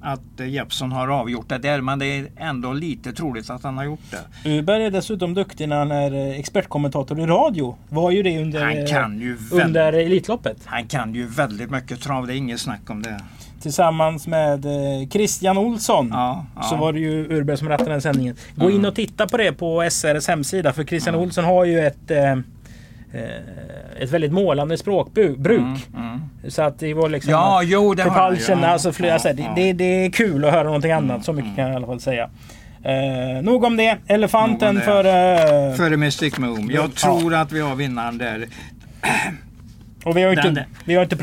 [0.00, 3.84] att Jeppson har avgjort det där men det är ändå lite troligt att han har
[3.84, 4.50] gjort det.
[4.50, 7.76] Urberg är dessutom duktig när han är expertkommentator i radio.
[7.88, 10.56] Var ju det under, han kan ju under Elitloppet.
[10.64, 13.20] Han kan ju väldigt mycket trav, det är inget snack om det
[13.66, 16.08] tillsammans med eh, Christian Olsson.
[16.12, 16.62] Ja, ja.
[16.62, 18.36] Så var det ju Urberg som rattade den sändningen.
[18.54, 18.76] Gå mm.
[18.76, 21.26] in och titta på det på SRs hemsida för Christian mm.
[21.26, 22.38] Olsson har ju ett eh, eh
[24.00, 25.60] ett väldigt målande språkbruk.
[25.60, 26.20] Mm, mm.
[26.48, 27.32] Så att det var liksom...
[27.32, 29.52] Ja, jo det propulsion, ja, alltså flera, ja, så ja.
[29.56, 31.10] Det, det, är kul att höra någonting annat.
[31.10, 31.56] Mm, så mycket mm.
[31.56, 32.30] kan jag i alla fall säga.
[32.84, 33.96] Eh, nog om det.
[34.06, 34.80] Elefanten om det.
[34.80, 35.04] för...
[35.04, 36.70] Eh, Före Mystic Moon.
[36.72, 38.46] Jag tror att vi har vinnaren där.
[40.04, 41.16] Och vi har inte, vi har inte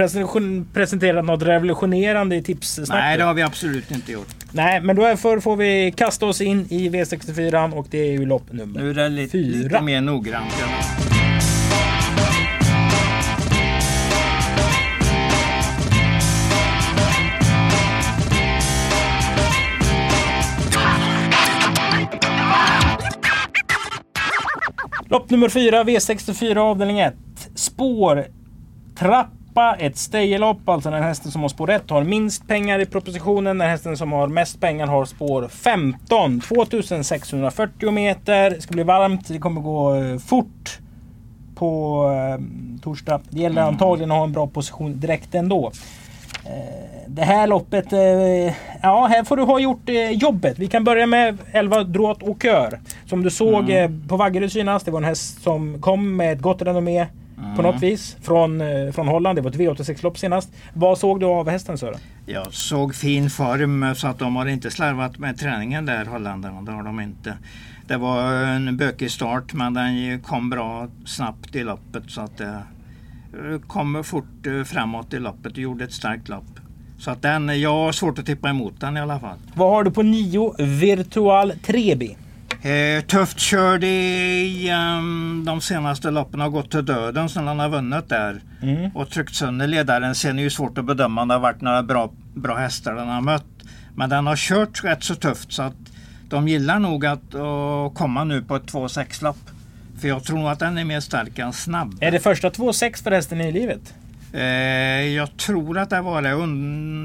[0.73, 3.03] presenterat något revolutionerande i tipssnacket.
[3.03, 4.27] Nej, det har vi absolut inte gjort.
[4.51, 8.51] Nej, men därför får vi kasta oss in i V64 och det är ju lopp
[8.51, 10.53] nummer Nu är det lite, lite mer noggrant.
[25.13, 27.13] Lopp nummer 4, V64 avdelning 1.
[27.55, 28.25] Spår
[28.95, 33.57] trappa, ett stejelopp, alltså den hästen som har spår 1 har minst pengar i propositionen.
[33.57, 36.41] Den hästen som har mest pengar har spår 15.
[36.41, 38.49] 2640 meter.
[38.49, 40.79] Det ska bli varmt, det kommer gå eh, fort
[41.55, 42.45] på eh,
[42.81, 43.21] torsdag.
[43.29, 43.73] Det gäller mm.
[43.73, 45.71] antagligen att ha en bra position direkt ändå.
[46.45, 47.99] Eh, det här loppet, eh,
[48.81, 50.59] ja här får du ha gjort eh, jobbet.
[50.59, 52.79] Vi kan börja med 11 Dråt och Kör.
[53.05, 54.07] Som du såg mm.
[54.07, 54.85] på Vaggeryd senast.
[54.85, 57.55] Det var en häst som kom med ett gott renommé Mm.
[57.55, 58.17] På något vis.
[58.21, 59.37] Från, eh, från Holland.
[59.37, 60.49] Det var ett V86-lopp senast.
[60.73, 61.99] Vad såg du av hästen Sören?
[62.25, 66.61] Jag såg fin form så att de har inte slarvat med träningen där holländarna.
[66.61, 67.37] Det har de inte.
[67.87, 72.63] Det var en bökig start men den kom bra snabbt i loppet så att det
[73.67, 76.59] kom fort eh, framåt i loppet och gjorde ett starkt lopp.
[77.03, 79.37] Så att den, jag har svårt att tippa emot den i alla fall.
[79.53, 82.17] Vad har du på 9 Virtual Trebi?
[82.61, 87.69] Eh, tufft körd i um, de senaste loppen har gått till döden sen han har
[87.69, 88.41] vunnit där.
[88.61, 88.91] Mm.
[88.95, 90.15] Och tryckt sönder ledaren.
[90.15, 92.95] Sen är det ju svårt att bedöma om det har varit några bra, bra hästar
[92.95, 93.45] den har mött.
[93.95, 95.77] Men den har kört rätt så tufft så att
[96.29, 99.49] de gillar nog att uh, komma nu på ett 2-6 lopp.
[100.01, 101.97] För jag tror nog att den är mer stark än snabb.
[102.01, 103.93] Är det första 2-6 förresten i livet?
[104.33, 104.43] Eh,
[105.15, 106.29] jag tror att det var det.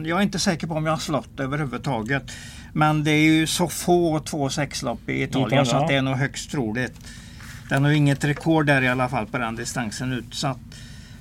[0.09, 2.23] Jag är inte säker på om jag har slått överhuvudtaget.
[2.73, 6.17] Men det är ju så få 2,6 lopp i Italien så att det är nog
[6.17, 7.01] högst troligt.
[7.69, 10.59] Den har inget rekord där i alla fall på den distansen utsatt.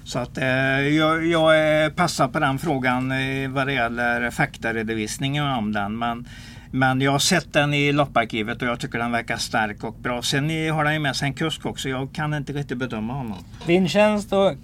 [0.03, 0.47] Så att eh,
[0.79, 5.97] jag, jag passar på den frågan eh, vad det gäller faktaredovisningen om den.
[5.97, 6.27] Men,
[6.71, 10.21] men jag har sett den i lopparkivet och jag tycker den verkar stark och bra.
[10.21, 11.89] Sen har den ju med sig en kusk också.
[11.89, 13.37] Jag kan inte riktigt bedöma honom.
[13.65, 14.55] Vincenzo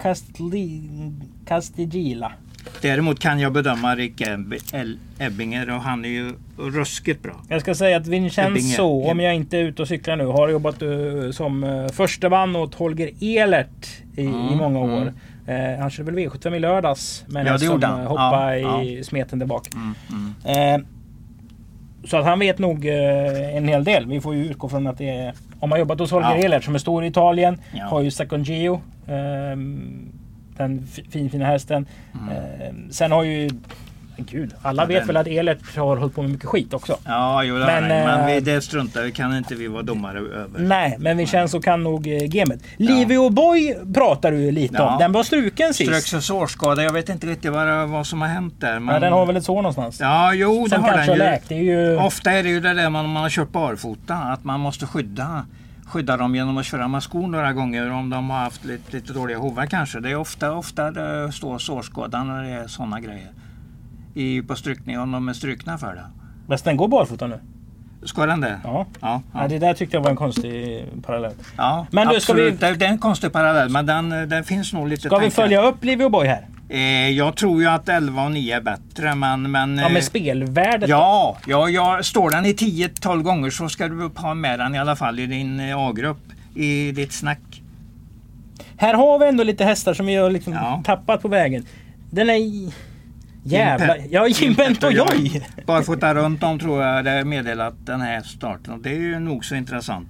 [1.45, 2.31] Castigila.
[2.81, 4.21] Däremot kan jag bedöma Rick
[5.19, 7.41] Ebbinger och han är ju ruskigt bra.
[7.49, 10.81] Jag ska säga att Vincenzo, om jag inte är ute och cyklar nu, har jobbat
[10.81, 15.13] uh, som uh, förste man åt Holger Elert i, mm, i många år.
[15.47, 15.73] Mm.
[15.73, 19.03] Uh, han körde väl V75 i lördags med ja, som hoppade ja, i ja.
[19.03, 19.67] smeten där bak.
[19.75, 19.95] Mm,
[20.45, 20.85] mm.
[22.05, 24.05] Så att han vet nog en hel del.
[24.07, 25.33] Vi får ju utgå från att det är...
[25.59, 26.43] Om man jobbat hos Holger ja.
[26.43, 27.61] Elert som är stor i Italien.
[27.89, 28.81] Har ju Second Geo.
[29.07, 30.11] Um,
[30.57, 31.85] den finfina hästen.
[32.13, 32.29] Mm.
[32.29, 33.49] Eh, sen har ju
[34.17, 35.07] Gud, alla vet den...
[35.07, 36.97] väl att Elert har hållit på med mycket skit också.
[37.05, 40.19] Ja, jo, det men, men vi, eh, det struntar vi kan inte vi vara domare
[40.19, 40.59] över.
[40.59, 42.63] Nej, men vi känns och kan nog eh, gamet.
[42.77, 42.93] Ja.
[42.93, 44.93] Livio Boy pratar du lite ja.
[44.93, 44.99] om.
[44.99, 45.89] Den var struken sist.
[45.89, 46.83] Ströks för sårskada.
[46.83, 48.79] Jag vet inte riktigt vad, vad som har hänt där.
[48.79, 48.93] Men...
[48.93, 49.99] Ja, den har väl ett sår någonstans?
[49.99, 51.15] Ja, jo det har den ju.
[51.15, 51.49] Läkt.
[51.49, 51.97] Det är ju.
[51.97, 54.15] Ofta är det ju det där man, man har kört barfota.
[54.15, 55.45] Att man måste skydda
[55.93, 59.13] skydda dem genom att köra med skor några gånger om de har haft lite, lite
[59.13, 59.99] dåliga hovar kanske.
[59.99, 63.29] Det är ofta, ofta det står sårskada när det är sådana grejer.
[64.13, 66.05] I, på strykning, om de är strukna för det.
[66.47, 67.39] Men den går barfota nu?
[68.05, 68.59] Ska den det?
[68.63, 68.85] Ja.
[69.01, 69.41] ja, ja.
[69.41, 71.33] ja det där tyckte jag var en konstig parallell.
[71.57, 72.33] Ja, men du, ska.
[72.33, 72.51] Vi...
[72.51, 75.25] Det är en konstig parallell men den, den finns nog lite Ska tankar.
[75.25, 76.47] vi följa upp Livio Boy här?
[76.69, 79.51] Eh, jag tror ju att 11 och 9 är bättre men...
[79.51, 84.11] men ja med spelvärdet Ja, ja, ja, står den i 10-12 gånger så ska du
[84.15, 86.17] ha med den i alla fall i din eh, A-grupp.
[86.55, 87.61] I ditt snack.
[88.77, 90.81] Här har vi ändå lite hästar som vi har liksom ja.
[90.85, 91.65] tappat på vägen.
[92.09, 92.71] Den är...
[93.43, 93.97] Jävla...
[94.09, 95.47] Ja, Jimpent och Joj!
[95.65, 98.81] Barfota runt om tror jag det meddelat den här starten.
[98.81, 100.09] Det är ju nog så intressant.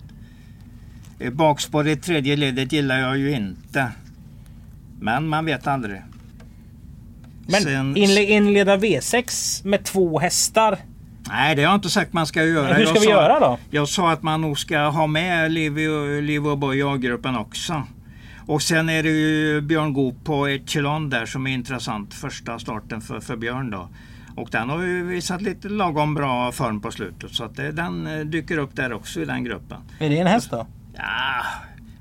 [1.20, 3.92] Eh, bakspår i tredje ledet gillar jag ju inte.
[5.00, 6.02] Men man vet aldrig.
[7.48, 7.98] Men Sen...
[7.98, 10.78] inleda V6 med två hästar.
[11.28, 12.68] Nej, det har jag inte sagt man ska göra.
[12.68, 13.58] Men hur ska jag vi sa, göra då?
[13.70, 17.84] Jag sa att man nog ska ha med Liv och Boy i A-gruppen också.
[18.46, 22.14] Och sen är det ju Björn Goop på Echelon där som är intressant.
[22.14, 23.90] Första starten för, för Björn då.
[24.36, 27.32] Och den har ju visat lite lagom bra form på slutet.
[27.32, 29.78] Så att det, den eh, dyker upp där också i den gruppen.
[30.00, 30.68] Är det en häst då?
[30.94, 31.46] Ja,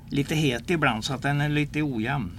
[0.09, 2.31] lite het ibland så att den är lite ojämn.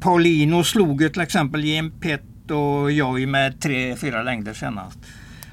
[0.00, 4.98] Paulino slog ju till exempel Jim Pett och Joy med 3-4 längder senast.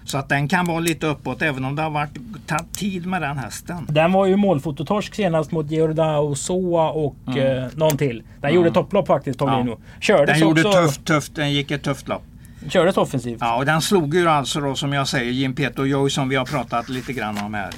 [0.07, 2.17] Så att den kan vara lite uppåt även om det har varit
[2.47, 3.85] tagit tid med den hästen.
[3.89, 7.63] Den var ju målfototorsk senast mot Giordao Soa och mm.
[7.63, 8.17] eh, någon till.
[8.17, 8.55] Den mm.
[8.55, 9.71] gjorde topplopp faktiskt Paulino.
[9.71, 9.77] Ja.
[9.99, 10.81] Kördes den gjorde också...
[10.81, 11.35] tufft, tufft.
[11.35, 12.23] Den gick ett tufft lopp.
[12.69, 13.37] Kördes offensivt.
[13.41, 16.29] Ja, och den slog ju alltså då som jag säger Jim Peter och Joy som
[16.29, 17.71] vi har pratat lite grann om här.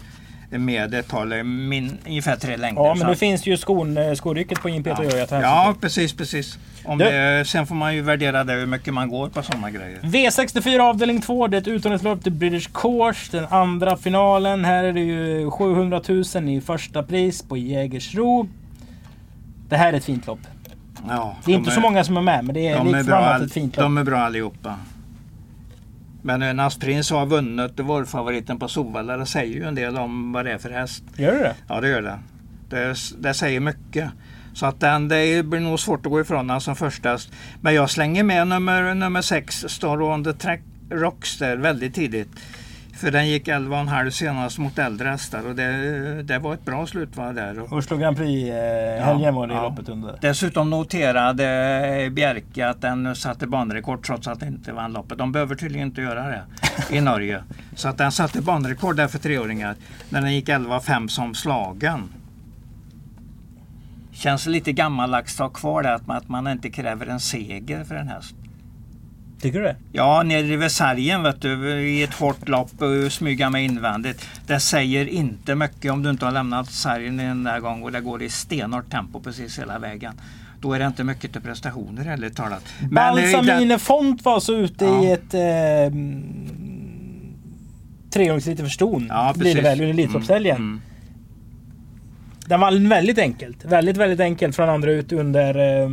[0.49, 2.81] Med ett par, min, ungefär tre längder.
[2.81, 5.23] Ja, men nu finns ju skon, eh, skorycket på Jim Peter ja.
[5.23, 6.57] att Ja, precis, precis.
[6.85, 9.99] Om det, sen får man ju värdera det hur mycket man går på sådana grejer.
[10.01, 11.47] V64 avdelning 2.
[11.47, 13.37] Det är ett utomhuslopp till British Course.
[13.37, 14.65] Den andra finalen.
[14.65, 18.47] Här är det ju 700 000 i första pris på Jägersro.
[19.69, 20.39] Det här är ett fint lopp.
[21.07, 23.45] Ja, det är inte är, så många som är med men det är de är
[23.45, 23.83] ett fint lopp.
[23.83, 24.75] De är bra allihopa.
[26.21, 29.17] Men en Asprins har vunnit vårfavoriten på Solvalla.
[29.17, 31.03] Det säger ju en del om vad det är för häst.
[31.15, 32.19] Gör det Ja det gör det.
[32.69, 34.11] Det, det säger mycket.
[34.53, 37.17] Så att den, det blir nog svårt att gå ifrån den som första.
[37.61, 42.29] Men jag slänger med nummer, nummer 6, Star on the Track Rockster, väldigt tidigt.
[42.99, 47.35] För den gick 11,5 senast mot äldre hästar och det, det var ett bra slutvarv
[47.35, 47.73] där.
[47.73, 49.63] Oslo Grand Prix-helgen ja, var det ja.
[49.63, 50.17] loppet under.
[50.21, 55.17] Dessutom noterade Bjerke att den satte banrekord trots att den inte vann loppet.
[55.17, 56.43] De behöver tydligen inte göra det
[56.89, 57.43] i Norge.
[57.75, 59.75] Så att den satte banrekord där för treåringar
[60.09, 62.09] när den gick 11,5 som slagen.
[64.11, 68.07] Känns lite gammaldags att ha kvar det att man inte kräver en seger för en
[68.07, 68.35] häst.
[69.41, 69.75] Tycker du det?
[69.91, 74.25] Ja, nere i Versailles vet du, i ett hårt lopp och smyga med invändigt.
[74.47, 78.01] Det säger inte mycket om du inte har lämnat sargen en där gång och det
[78.01, 80.13] går i stenhårt tempo precis hela vägen.
[80.61, 82.63] Då är det inte mycket till prestationer ärligt talat.
[82.91, 83.79] Balsamine den...
[83.79, 85.03] Font var så ute ja.
[85.03, 85.99] i ett eh,
[88.11, 89.05] trehjulsritt för ston.
[89.09, 90.55] Ja, blir det väl under Elitloppshelgen.
[90.55, 90.81] Mm, mm.
[92.45, 93.65] Den var väldigt enkelt.
[93.65, 95.89] Väldigt, väldigt enkelt från andra ut under eh,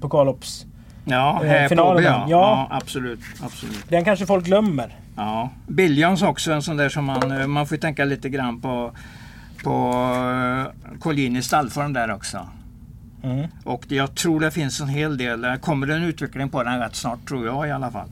[0.00, 0.66] pokallopps
[1.04, 2.04] Ja, eh, här finalen.
[2.04, 2.26] På, ja.
[2.28, 2.68] ja.
[2.70, 3.84] absolut, absolut.
[3.88, 4.96] Den kanske folk glömmer.
[5.16, 5.50] Ja.
[5.66, 8.92] Billions också en sån där som man, eh, man får tänka lite grann på,
[9.64, 12.48] på uh, Collin i stallform där också.
[13.22, 13.48] Mm.
[13.64, 16.94] Och jag tror det finns en hel del, kommer det en utveckling på den rätt
[16.94, 18.08] snart tror jag i alla fall.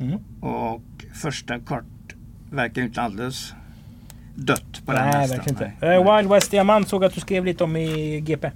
[0.00, 0.18] Mm.
[0.40, 0.82] Och
[1.14, 1.84] första kort
[2.50, 3.54] verkar inte alldeles
[4.34, 5.36] dött på Nej, den hästen.
[5.38, 5.86] Verkligen inte.
[5.86, 6.16] Nej.
[6.16, 8.50] Wild West Diamant såg att du skrev lite om i GP.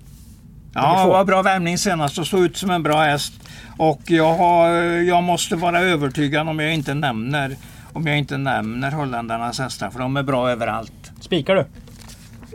[0.74, 3.32] Ja, det var bra värmning senast och såg ut som en bra häst.
[3.78, 4.70] Och jag, har,
[5.02, 7.56] jag måste vara övertygad om jag inte nämner
[7.92, 11.12] om jag inte nämner holländarnas hästar för de är bra överallt.
[11.20, 11.60] Spikar du?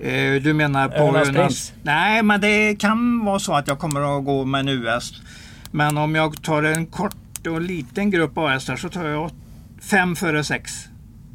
[0.09, 1.17] Eh, du menar på...
[1.17, 5.11] Önas Nej, men det kan vara så att jag kommer att gå med en US.
[5.71, 9.31] Men om jag tar en kort och liten grupp A-hästar så tar jag
[9.81, 10.71] fem före sex.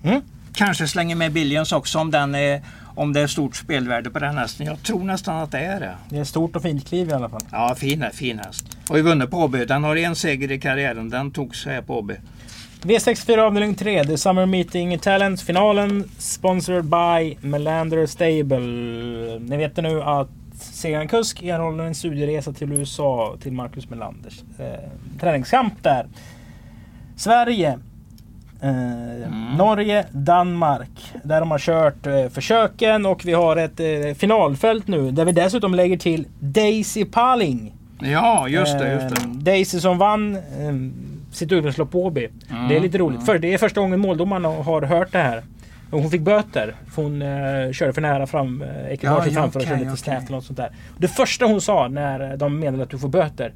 [0.05, 0.21] Mm.
[0.55, 2.63] Kanske slänger med Billions också om den är
[2.95, 4.67] om det är stort spelvärde på den hästen.
[4.67, 5.95] Jag tror nästan att det är det.
[6.09, 7.43] Det är stort och fint kliv i alla fall.
[7.51, 8.79] Ja, fin, fin häst.
[8.89, 9.65] Och vi vunnit på Åby.
[9.65, 11.11] Den har en seger i karriären.
[11.11, 12.15] Den togs här på Åby.
[12.83, 18.59] V64 avdelning 3, The Summer Meeting Talent finalen sponsored by Melander Stable.
[19.39, 24.91] Ni vet nu att Segan Kusk erhåller en studieresa till USA till Marcus Melanders eh,
[25.21, 26.07] träningskamp där.
[27.17, 27.79] Sverige
[28.63, 29.57] mm.
[29.57, 31.13] Norge, Danmark.
[31.23, 35.33] Där de har kört eh, försöken och vi har ett eh, finalfält nu där vi
[35.33, 37.73] dessutom lägger till Daisy Paling.
[37.99, 38.93] Ja, just det.
[38.93, 39.23] Just det.
[39.23, 40.41] Eh, Daisy som vann eh,
[41.33, 42.29] sitt ungdomslopp på Åby.
[42.51, 42.69] Mm.
[42.69, 43.17] Det är lite roligt.
[43.17, 43.27] Mm.
[43.27, 45.43] För det är första gången måldomaren har hört det här.
[45.91, 46.75] Och hon fick böter.
[46.95, 50.23] För hon uh, körde för nära fram uh, ekipaget ja, framför och körde lite snett
[50.23, 50.71] eller något sånt där.
[50.99, 53.53] Det första hon sa när de meddelade att du får böter.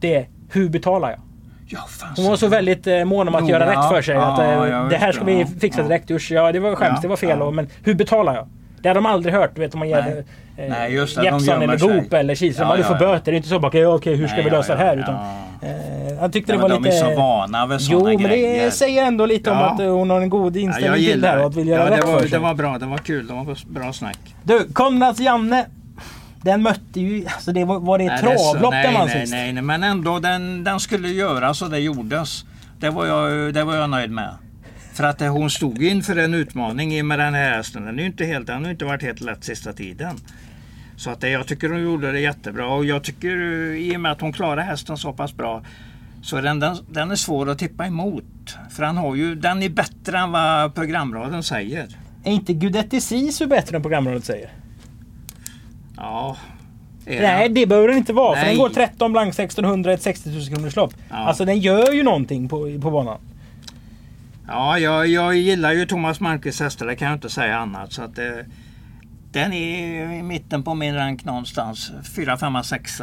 [0.00, 1.20] Det är Hur betalar jag?
[1.68, 1.80] Ja,
[2.16, 4.14] hon var så väldigt eh, mån om att göra rätt för sig.
[4.14, 6.10] Ja, att, eh, det här ska vi fixa direkt.
[6.10, 7.52] Usch, ja det var skämt, det var fel.
[7.52, 8.48] Men hur betalar jag?
[8.80, 9.50] Det har de aldrig hört.
[9.54, 10.24] Du vet om man ger
[10.56, 12.68] eh, Nej, Jeppson eller Goop eller Kihlström.
[12.68, 13.32] Ja, ja, du får böter.
[13.32, 14.96] Det är inte så bara okej, okay, hur ska vi lösa det här?
[14.96, 16.96] Utan, eh, han tyckte det var de lite...
[16.96, 20.10] De är så vana vid sådana Jo, men det säger ändå lite om att hon
[20.10, 22.30] har en god inställning till det här och att vill göra rätt var, för sig.
[22.30, 22.78] Det var bra.
[22.78, 23.26] Det var kul.
[23.26, 24.18] Det var bra snack.
[24.42, 25.66] Du, Konrads Janne
[26.42, 27.26] den mötte ju...
[27.26, 29.32] Alltså det var, var det ett travlopp den vann sist?
[29.32, 32.44] Nej, nej, men ändå den, den skulle göras och det gjordes.
[32.80, 34.30] Det var jag, det var jag nöjd med.
[34.92, 37.84] För att hon stod inför en utmaning med den här hästen.
[37.84, 40.16] Den, är inte helt, den har inte varit helt lätt sista tiden.
[40.96, 43.36] Så att det, jag tycker hon gjorde det jättebra och jag tycker
[43.74, 45.62] i och med att hon klarade hästen så pass bra
[46.26, 48.56] så den, den, den är svår att tippa emot.
[48.70, 51.86] För han har ju, den är bättre än vad programraden säger.
[52.24, 54.50] Är inte Gudetti Sisu bättre än programraden säger?
[55.96, 56.36] Ja.
[57.06, 58.34] Nej det behöver den inte vara.
[58.34, 58.40] Nej.
[58.40, 60.94] För den går 13 blank 1600 ett 60 000 kronors lopp.
[61.10, 61.16] Ja.
[61.16, 63.18] Alltså den gör ju någonting på, på banan.
[64.48, 67.92] Ja, jag, jag gillar ju Thomas Markes hästar, det kan jag inte säga annat.
[67.92, 68.24] Så att, eh,
[69.32, 71.92] den är i mitten på min rank någonstans.
[72.16, 73.00] 4, 5, 6.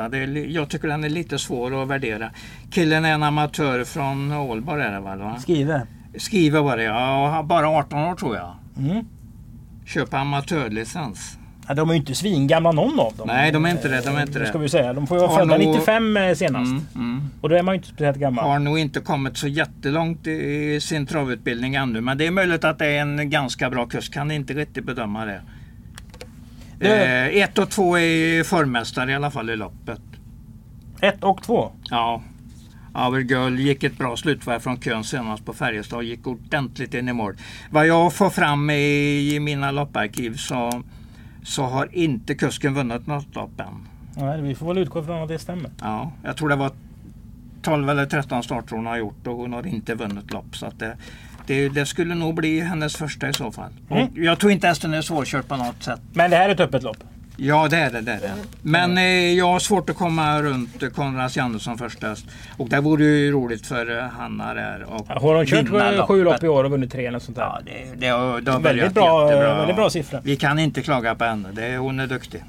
[0.48, 2.32] jag tycker den är lite svår att värdera.
[2.72, 5.20] Killen är en amatör från Ålborg är det väl?
[5.20, 5.40] Va?
[5.40, 5.88] Skrive.
[6.18, 7.44] Skrive var det ja.
[7.46, 8.54] Bara 18 år tror jag.
[8.78, 9.06] Mm.
[9.86, 11.38] Köpa amatörlicens.
[11.68, 13.28] Ja, de är ju inte svingamla någon av dem.
[13.28, 14.02] Nej, de är inte det.
[14.02, 14.46] De, är inte det.
[14.46, 14.94] Ska vi säga.
[14.94, 15.68] de får ju vara födda nog...
[15.68, 16.72] 95 eh, senast.
[16.72, 17.22] Mm, mm.
[17.42, 18.46] Och då är man ju inte speciellt gammal.
[18.46, 22.02] Har nog inte kommit så jättelångt i sin travutbildning ännu.
[22.02, 24.10] Men det är möjligt att det är en ganska bra kurs.
[24.10, 25.42] Kan inte riktigt bedöma det.
[26.80, 27.06] det...
[27.06, 30.02] Eh, ett och två är formmästare i alla fall i loppet.
[31.02, 31.72] Ett och två?
[31.90, 32.22] Ja.
[32.96, 37.14] Our Girl gick ett bra slutvarv från kön senast på Färjestad gick ordentligt in i
[37.14, 37.36] mål.
[37.70, 40.84] Vad jag får fram i mina lopparkiv så
[41.44, 43.88] så har inte kusken vunnit något lopp än.
[44.16, 45.72] Nej, vi får väl utgå från att det stämmer.
[45.82, 46.72] Ja, jag tror det var
[47.62, 50.56] 12 eller 13 starter hon har gjort och hon har inte vunnit lopp.
[50.56, 50.98] Så att det,
[51.46, 53.72] det, det skulle nog bli hennes första i så fall.
[53.90, 54.08] Mm.
[54.16, 56.02] jag tror inte hästen är svårkörd på något sätt.
[56.14, 56.98] Men det här är ett öppet lopp?
[57.38, 58.02] Ja det är det.
[58.02, 58.34] det, är det.
[58.62, 62.26] Men eh, jag har svårt att komma runt Konrads Jannesson först häst.
[62.58, 64.86] Och det vore ju roligt för eh, Hanna där.
[64.88, 67.44] Och ja, har hon kört sju lopp i år och vunnit tre eller sånt där?
[67.44, 70.22] Ja, det, det, det, det har väldigt, bra, väldigt bra siffra.
[70.24, 71.50] Vi kan inte klaga på henne.
[71.52, 72.44] Det, hon är duktig.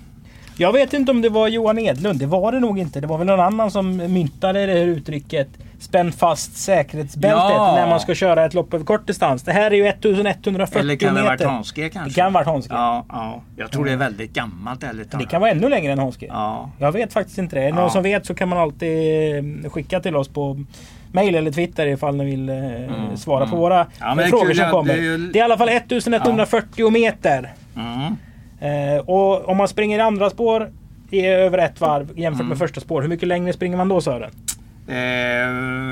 [0.56, 2.18] Jag vet inte om det var Johan Edlund.
[2.18, 3.00] Det var det nog inte.
[3.00, 5.48] Det var väl någon annan som myntade det här uttrycket.
[5.78, 7.74] Spänn fast säkerhetsbältet ja.
[7.74, 9.42] när man ska köra ett lopp över kort distans.
[9.42, 10.80] Det här är ju 1140 meter.
[10.80, 12.10] Eller kan det ha varit Hanske kanske?
[12.10, 12.74] Det kan ha varit Hanske.
[12.74, 13.42] Ja, ja.
[13.56, 16.26] Jag tror det är väldigt gammalt ärligt Det kan vara ännu längre än Hanske.
[16.26, 16.70] Ja.
[16.78, 17.62] Jag vet faktiskt inte det.
[17.62, 17.80] Är det ja.
[17.80, 20.64] någon som vet så kan man alltid eh, skicka till oss på
[21.12, 23.50] mail eller Twitter ifall ni vill eh, mm, svara mm.
[23.50, 24.94] på våra ja, frågor som kommer.
[24.94, 25.18] Det är, ju...
[25.18, 27.52] det är i alla fall 1140 meter.
[27.76, 28.16] Mm.
[28.64, 30.72] Eh, och om man springer i andra spår
[31.10, 32.48] i över ett varv jämfört mm.
[32.48, 33.02] med första spår.
[33.02, 34.30] Hur mycket längre springer man då Sören?
[34.86, 34.94] Eh,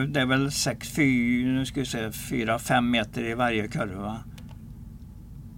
[0.08, 4.16] det är väl 4-5 meter i varje kurva.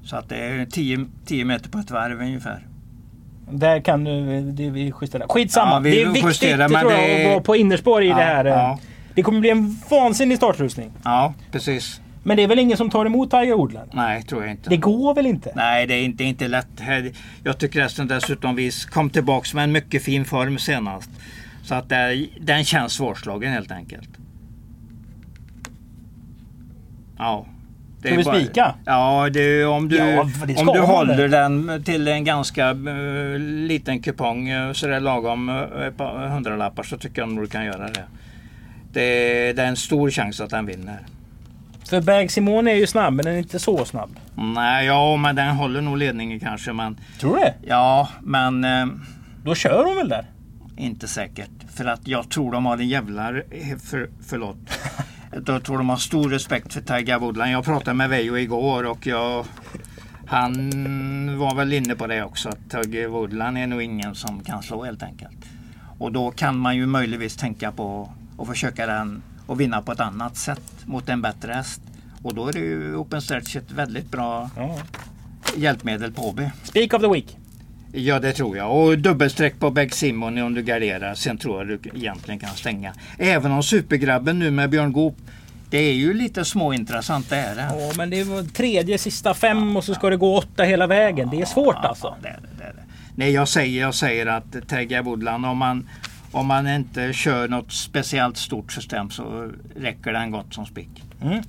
[0.05, 0.67] Så att det är
[1.27, 2.67] 10 meter på ett varv ungefär.
[3.51, 5.29] Där kan du, det vi justera.
[5.29, 5.73] Skitsamma.
[5.73, 8.23] Ja, vi det är viktigt justera, tror jag, att vara på innerspår i ja, det
[8.23, 8.45] här.
[8.45, 8.79] Ja.
[9.15, 10.93] Det kommer bli en vansinnig startrustning.
[11.05, 12.01] Ja, precis.
[12.27, 13.91] Men det är väl ingen som tar emot Tiger Woodland?
[13.95, 14.71] Nej, tror jag inte.
[14.71, 15.53] Det går väl inte?
[15.57, 16.81] Nej, det är inte, inte lätt.
[17.45, 21.11] Jag tycker hästen dessutom vi kom tillbaks med en mycket fin form senast.
[21.63, 24.09] Så att det, den känns svårslagen helt enkelt.
[27.19, 27.47] Ja.
[28.01, 28.75] Ska vi spika?
[28.85, 30.21] Ja, det, om du, ja,
[30.57, 35.49] om du håller den till en ganska uh, liten kupong uh, så det är lagom
[35.49, 38.05] uh, hundralappar så tycker jag nog du kan göra det.
[38.93, 39.53] det.
[39.53, 41.01] Det är en stor chans att den vinner.
[41.89, 44.21] För Berg Simone är ju snabb men den är inte så snabb.
[44.35, 46.73] Nej, ja men den håller nog ledningen kanske.
[46.73, 47.55] Men, Tror du det?
[47.67, 48.65] Ja, men...
[48.65, 48.87] Eh,
[49.45, 50.27] Då kör hon väl där?
[50.77, 51.51] Inte säkert.
[51.75, 53.33] För att jag tror de har en jävla...
[53.83, 54.57] För, förlåt.
[55.47, 57.51] jag tror de har stor respekt för Tiger Woodland.
[57.51, 59.45] Jag pratade med Veijo igår och jag...
[60.27, 62.49] Han var väl inne på det också.
[62.49, 65.39] Att Tiger Woodland är nog ingen som kan slå helt enkelt.
[65.99, 70.01] Och då kan man ju möjligtvis tänka på att försöka den och vinna på ett
[70.01, 71.81] annat sätt mot en bättre häst.
[72.23, 74.79] Och då är ju Open Stretch ett väldigt bra ja.
[75.57, 76.51] hjälpmedel på Åby.
[76.63, 77.37] Speak of the week.
[77.93, 78.77] Ja det tror jag.
[78.77, 81.15] Och dubbelsträck på Beck Simon om du garderar.
[81.15, 82.95] Sen tror jag du egentligen kan stänga.
[83.19, 85.17] Även om supergrabben nu med Björn Goop
[85.71, 87.63] det är ju lite småintressant det är det.
[87.63, 90.11] Ja men det var tredje sista fem ja, och så ska ja.
[90.11, 91.31] det gå åtta hela vägen.
[91.31, 92.07] Det är svårt ja, alltså.
[92.07, 92.83] Är det, det är det.
[93.15, 95.89] Nej jag säger, jag säger att Tegga Woodland om man
[96.35, 101.03] om man inte kör något speciellt stort system så räcker den gott som spik.
[101.23, 101.43] Mm.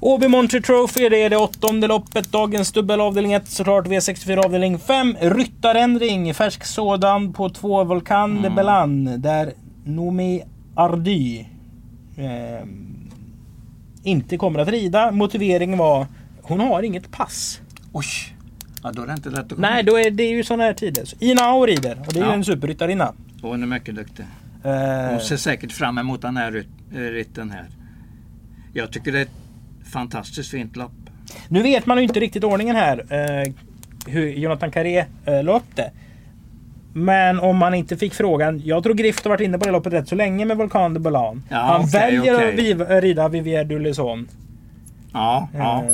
[0.00, 2.32] Åby Montre Trophy, det är det åttonde loppet.
[2.32, 3.86] Dagens dubbelavdelning 1 såklart.
[3.86, 5.16] V64 avdelning 5.
[5.20, 8.42] Ryttarändring, färsk sådan på 2 Volcan mm.
[8.42, 9.20] de Belan.
[9.20, 9.52] Där
[9.84, 10.42] Nomi
[10.74, 11.38] Ardy
[12.16, 12.66] eh,
[14.02, 15.10] inte kommer att rida.
[15.10, 16.06] Motiveringen var
[16.42, 17.60] hon har inget pass.
[17.92, 18.06] Oj!
[18.82, 20.72] Ja, då är det inte lätt att komma Nej, då är det ju sådana här
[20.72, 21.04] tider.
[21.04, 22.32] Så Ina Au rider och det är ja.
[22.32, 23.12] en superryttarinna.
[23.42, 24.24] Hon är mycket duktig.
[24.64, 27.66] Uh, hon ser säkert fram emot den här eh, ritten här.
[28.72, 30.92] Jag tycker det är ett fantastiskt fint lopp.
[31.48, 32.98] Nu vet man ju inte riktigt ordningen här.
[32.98, 33.52] Uh,
[34.06, 35.04] hur Jonathan Carré
[35.56, 35.90] upp det.
[36.92, 38.62] Men om man inte fick frågan.
[38.64, 41.00] Jag tror Grift har varit inne på det loppet rätt så länge med Volcan de
[41.00, 41.42] Bolan.
[41.48, 42.72] Ja, Han okay, väljer okay.
[42.82, 44.28] att rida Vivier Dulison.
[45.16, 45.84] Ja, ja.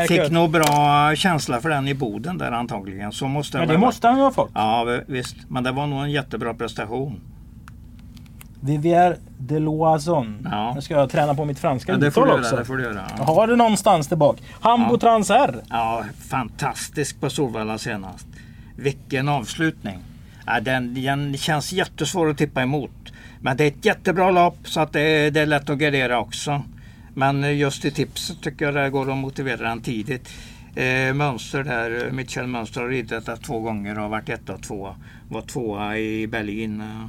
[0.00, 3.12] Eh, Fick nog bra känsla för den i Boden där antagligen.
[3.12, 4.50] Så måste ja, det måste han ju ha fått.
[4.54, 7.20] Ja visst, men det var nog en jättebra prestation.
[8.60, 10.48] Vivier de Loison.
[10.50, 10.74] Ja.
[10.74, 12.56] Nu ska jag träna på mitt franska ja, det får du också.
[12.56, 13.02] Det får du göra.
[13.18, 13.24] Ja.
[13.24, 14.42] Har du någonstans tillbaka.
[14.60, 14.98] Hambo ja.
[14.98, 15.54] Transer.
[15.68, 18.26] Ja, fantastisk på Solvalla senast.
[18.76, 19.98] Vilken avslutning!
[20.46, 23.12] Ja, den, den känns jättesvår att tippa emot.
[23.40, 26.62] Men det är ett jättebra lopp så att det, det är lätt att gardera också.
[27.14, 30.28] Men just i tips tycker jag det går att motivera den tidigt.
[30.74, 34.96] Eh, mönster där, Mitchell Mönster har ridit två gånger och varit etta och tvåa.
[35.28, 36.80] Var tvåa i Berlin.
[36.80, 37.06] Eh,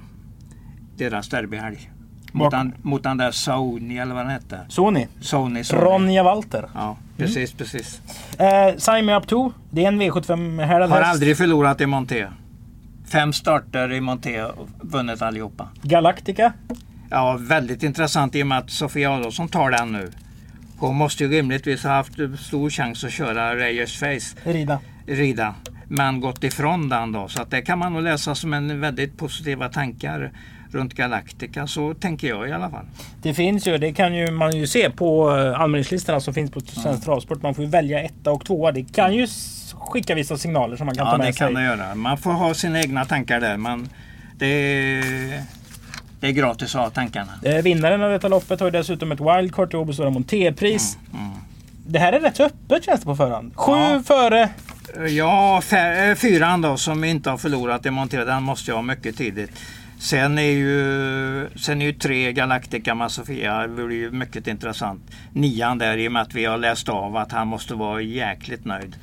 [0.98, 1.90] deras derbyhelg.
[2.32, 4.60] Mot, mot den där Sony eller vad den hette.
[4.70, 5.08] Sony.
[5.22, 5.82] Sony, Sony.
[5.82, 6.70] Ronja Walter.
[6.74, 7.58] Ja, precis, mm.
[7.58, 8.02] precis.
[8.40, 9.54] Eh, Sign Me Up 2.
[9.72, 12.28] Det är en V75 härdad Har aldrig förlorat i Monté.
[13.06, 15.68] Fem starter i Monté och vunnit allihopa.
[15.82, 16.54] Galactica?
[17.14, 20.12] Ja, väldigt intressant i och med att Sofia Adolfsson tar den nu.
[20.78, 24.52] Hon måste ju rimligtvis ha haft stor chans att köra Reyers Face.
[24.52, 24.80] Rida.
[25.08, 25.56] Rida.
[25.88, 27.28] Men gått ifrån den då.
[27.28, 30.32] Så att det kan man nog läsa som en väldigt positiva tankar
[30.72, 31.68] runt Galactica.
[31.68, 32.86] Så tänker jag i alla fall.
[33.22, 36.60] Det finns ju, det kan ju man ju se på eh, anmälningslistorna som finns på
[36.60, 37.42] Svensk Travsport.
[37.42, 38.72] Man får ju välja etta och tvåa.
[38.72, 39.28] Det kan ju
[39.74, 41.44] skicka vissa signaler som man kan ja, ta med sig.
[41.44, 41.96] Ja, det kan det göra.
[41.96, 43.58] Man får ha sina egna tankar där.
[43.58, 43.90] Men
[44.38, 45.44] det är,
[46.24, 47.32] det är gratis att ha tankarna.
[47.44, 50.98] Eh, vinnaren av detta loppet har dessutom ett wildcard till Åby Stora Monté-pris.
[51.14, 51.38] Mm, mm.
[51.88, 53.52] Det här är rätt öppet känns det på förhand.
[53.56, 54.02] Sju ja.
[54.06, 54.50] före
[55.10, 59.18] Ja, eh, fyran då som inte har förlorat i Monté, den måste jag ha mycket
[59.18, 59.52] tidigt.
[60.00, 65.02] Sen är ju, sen är ju tre Galactica med Sofia det blir ju mycket intressant.
[65.34, 68.66] Nian där i och med att vi har läst av att han måste vara jäkligt
[68.66, 68.96] nöjd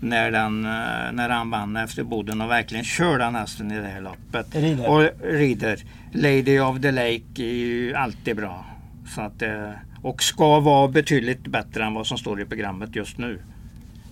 [0.00, 3.86] när, den, eh, när han vann efter Boden och verkligen kör den hästen i det
[3.86, 4.54] här loppet.
[4.54, 4.88] Rider.
[4.88, 5.80] Och rider.
[6.12, 8.66] Lady of the Lake är ju alltid bra.
[9.14, 9.70] Så att, eh,
[10.02, 13.42] och ska vara betydligt bättre än vad som står i programmet just nu.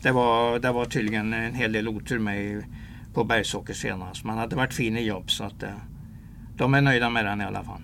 [0.03, 2.64] Det var, det var tydligen en hel del otur med
[3.14, 4.24] på Bergsåker senast.
[4.24, 5.68] Man hade varit fin i jobb så att eh,
[6.57, 7.80] de är nöjda med den i alla fall.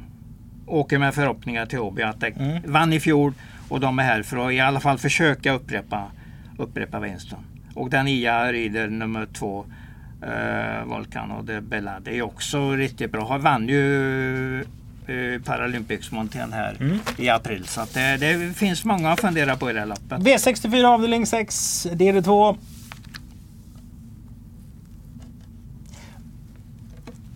[0.67, 2.73] Åker med förhoppningar till Åby att det mm.
[2.73, 3.33] vann i fjol
[3.69, 6.11] och de är här för att i alla fall försöka upprepa,
[6.59, 7.39] upprepa vinsten.
[7.75, 9.65] Och den Ia rider nummer två
[10.23, 12.01] eh, Volkan och det Bella.
[12.01, 13.29] Det är också riktigt bra.
[13.29, 14.61] Han vann ju
[15.07, 16.99] eh, Paralympics-montén här mm.
[17.19, 17.67] i april.
[17.67, 20.19] Så det, det, finns många att fundera på i det här loppet.
[20.19, 22.57] V64 avdelning 6, DD2.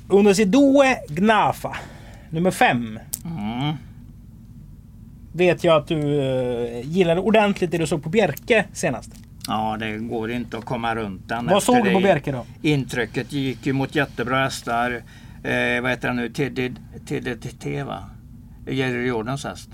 [0.08, 1.76] Universidue Gnafa.
[2.30, 2.98] Nummer 5.
[3.24, 3.74] Mm.
[5.32, 9.10] Vet jag att du uh, gillade ordentligt det du såg på Bjerke senast.
[9.48, 11.46] Ja, det går inte att komma runt den.
[11.46, 12.46] Vad såg du på Bjerke då?
[12.62, 15.02] Intrycket gick ju mot jättebra hästar.
[15.44, 16.28] Eh, vad heter han nu?
[17.08, 17.98] TDT va?
[18.66, 19.68] Jerry Jordans häst.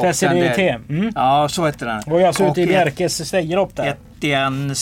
[0.00, 0.58] TCDT?
[0.88, 1.12] Mm.
[1.14, 2.12] Ja, så heter den.
[2.12, 3.96] Och jag såg ute i Bjerkes stegelopp där.
[4.16, 4.74] Etienne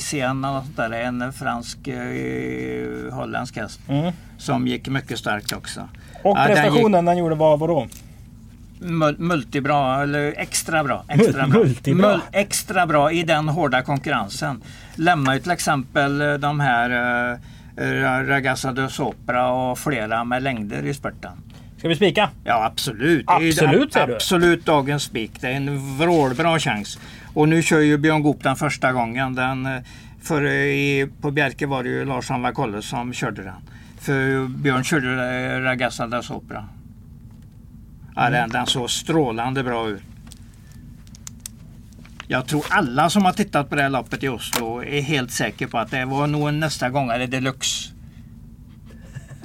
[0.00, 3.80] Siena, där, en fransk eh, holländsk häst.
[3.88, 4.12] Mm.
[4.38, 5.88] Som gick mycket starkt också.
[6.22, 7.06] Och prestationen den, gick...
[7.06, 7.86] den gjorde var vadå?
[9.18, 11.04] Multibra eller extra bra.
[11.08, 11.64] Extra bra.
[11.84, 14.62] Mul extra bra i den hårda konkurrensen.
[14.94, 16.90] Lämnar ju till exempel eh, de här
[17.32, 21.32] uh, Ragazza de Sopra och flera med längder i spurten.
[21.78, 22.30] Ska vi spika?
[22.44, 23.24] Ja absolut.
[23.26, 24.14] Absolut säger du?
[24.14, 25.32] Absolut dagens spik.
[25.40, 26.98] Det är en vrålbra chans.
[27.34, 29.34] Och nu kör ju Björn Goop den första gången.
[29.34, 29.82] Den, eh,
[30.22, 33.54] för i, på Bjerke var det ju Lars-Ann Wakolle som körde den.
[34.00, 36.64] För Björn körde Ragazza da Sopra.
[38.16, 40.02] Ja, den, den såg strålande bra ut.
[42.28, 45.68] Jag tror alla som har tittat på det här loppet i Oslo är helt säkra
[45.68, 47.95] på att det var nog nästa gång deluxe.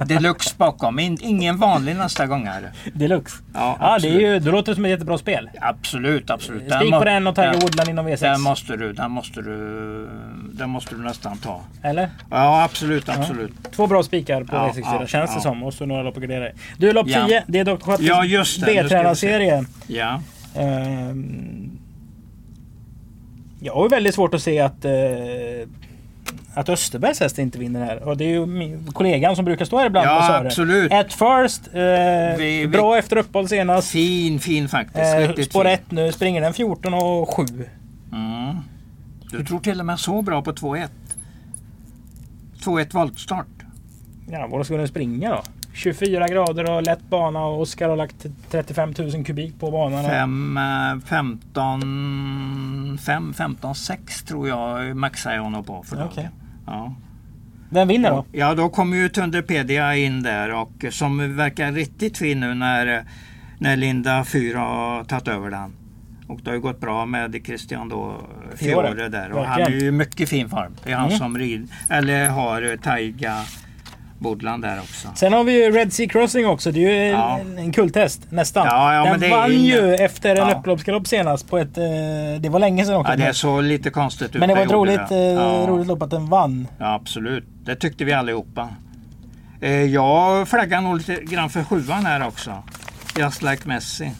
[0.04, 2.72] Deluxe bakom, ingen vanlig nästa gångare.
[2.92, 3.36] Deluxe?
[3.54, 5.50] Ja, ja det, är ju, det låter som ett jättebra spel.
[5.60, 6.72] Absolut, absolut.
[6.72, 8.20] Spik på den och Tiger Woodland inom V6.
[8.20, 10.08] Den måste du, den måste du,
[10.52, 11.60] den måste du nästan ta.
[11.82, 12.10] Eller?
[12.30, 13.52] Ja, absolut, absolut.
[13.62, 13.70] Ja.
[13.70, 15.62] Två bra spikar på ja, V64 ja, känns det som.
[15.62, 16.48] Och så några lopp att gardera
[16.78, 17.44] Du, lopp 10.
[17.46, 17.76] Det är Dr.
[17.76, 18.66] Schattes ja.
[18.66, 19.64] B-tränarserie.
[19.86, 20.20] Ja.
[20.56, 21.78] Um,
[23.60, 24.90] jag har väldigt svårt att se att uh,
[26.54, 28.08] att Österbergs häst inte vinner här.
[28.08, 30.92] Och det är ju min, kollegan som brukar stå här ibland ja, på absolut.
[30.92, 31.66] At first.
[31.74, 33.90] Eh, vi, bra efter uppehåll senast.
[33.90, 35.38] Fin, fin faktiskt.
[35.38, 36.12] Eh, spår 1 nu.
[36.12, 37.44] Springer den 14 och 7.
[38.12, 38.56] Mm.
[39.30, 40.88] Du tror till och med så bra på 2-1.
[42.64, 43.46] 2-1 voltstart.
[44.30, 45.42] Ja, vad ska den springa då?
[45.74, 50.04] 24 grader och lätt bana och Oskar har lagt 35 000 kubik på banan.
[50.04, 50.58] 5,
[51.06, 56.08] 15, 5, 15, 6 tror jag maxar jag honom på för dagen.
[56.08, 56.26] Okay.
[56.66, 56.94] Ja.
[57.70, 58.24] Vem vinner då?
[58.32, 63.04] Ja, då kommer ju Tunderpedia in där och som verkar riktigt fin nu när,
[63.58, 65.72] när Linda 4 har tagit över den.
[66.26, 68.20] Och det har ju gått bra med Christian då,
[68.56, 69.32] Fiore där.
[69.32, 70.76] Och han är ju mycket fin form.
[70.84, 71.18] Det är han mm.
[71.18, 73.44] som rid, eller har Taiga
[74.22, 75.08] Bodland där också.
[75.14, 76.72] Sen har vi ju Red Sea Crossing också.
[76.72, 77.38] Det är ju ja.
[77.38, 78.66] en, en kulthäst nästan.
[78.66, 79.60] Ja, ja, Den vann inga...
[79.60, 80.54] ju efter en ja.
[80.54, 81.78] upploppsgalopp senast på ett...
[81.78, 81.84] Eh,
[82.40, 83.12] det var länge sedan också.
[83.12, 84.40] Ja, det såg lite konstigt ut.
[84.40, 86.68] Men det var ett roligt, eh, roligt lopp att den vann.
[86.78, 87.44] Ja, absolut.
[87.64, 88.68] Det tyckte vi allihopa.
[89.60, 92.62] Eh, jag flaggar nog lite grann för sjuan här också.
[93.18, 94.10] Just like Messi.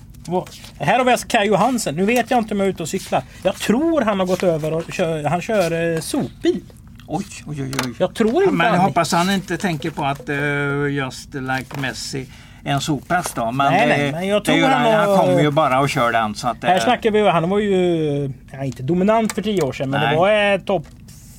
[0.78, 1.94] Här har vi alltså Kaj Johansen.
[1.94, 3.22] Nu vet jag inte om jag är ute och cyklar.
[3.42, 6.62] Jag tror han har gått över och kör, han kör eh, sopbil.
[7.06, 7.94] Oj, oj, oj.
[7.98, 12.26] Jag tror inte Men jag hoppas han inte tänker på att uh, Just like Messi
[12.64, 13.52] en sophäst då.
[13.52, 16.34] Men, nej, nej, men jag tror det, han, han kommer ju bara och kör den.
[16.34, 19.90] Så att, här snackar vi Han var ju ja, inte dominant för tio år sedan,
[19.90, 20.10] men nej.
[20.10, 20.86] det var eh, topp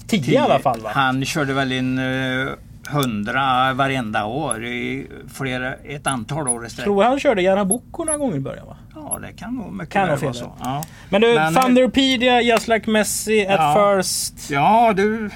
[0.07, 0.79] 10 i alla fall.
[0.79, 0.89] Va?
[0.93, 2.49] Han körde väl in uh,
[2.89, 6.85] 100 varenda år i flera, ett antal år istället.
[6.85, 8.77] Tror han körde Jarabucco några gånger i början va?
[8.95, 10.53] Ja det kan nog mycket kan vara så.
[10.59, 10.83] Ja.
[11.09, 14.49] Men du, Men, Thunderpedia, Just Like Messi, At ja, First.
[14.49, 15.29] Ja du,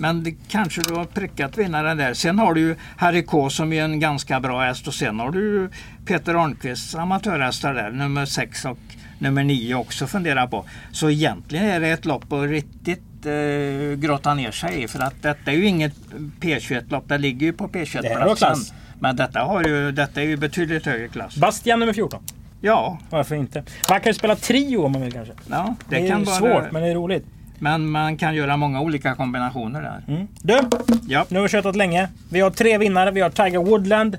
[0.00, 2.14] men det, kanske du har prickat vinnaren där.
[2.14, 5.30] Sen har du ju Harry K som är en ganska bra häst och sen har
[5.30, 5.70] du
[6.06, 8.78] Peter Arnqvists amatörhästar där, nummer 6 och
[9.18, 10.64] nummer 9 också fundera på.
[10.92, 15.22] Så egentligen är det ett lopp att riktigt eh, grotta ner sig i för att
[15.22, 15.94] detta är ju inget
[16.40, 17.08] P21-lopp.
[17.08, 18.76] Det ligger ju på P21-platsen.
[19.00, 21.36] Men detta, har ju, detta är ju betydligt högre klass.
[21.36, 22.22] Bastian nummer 14.
[22.60, 22.98] Ja.
[23.10, 23.64] Varför inte?
[23.90, 25.34] Man kan ju spela trio om man vill kanske.
[25.50, 26.66] Ja, det, det är kan svårt vara...
[26.72, 27.26] men det är roligt.
[27.62, 30.14] Men man kan göra många olika kombinationer där.
[30.14, 30.28] Mm.
[30.42, 30.60] Du,
[31.08, 31.26] ja.
[31.28, 32.08] nu har vi tjötat länge.
[32.30, 33.10] Vi har tre vinnare.
[33.10, 34.16] Vi har Tiger Woodland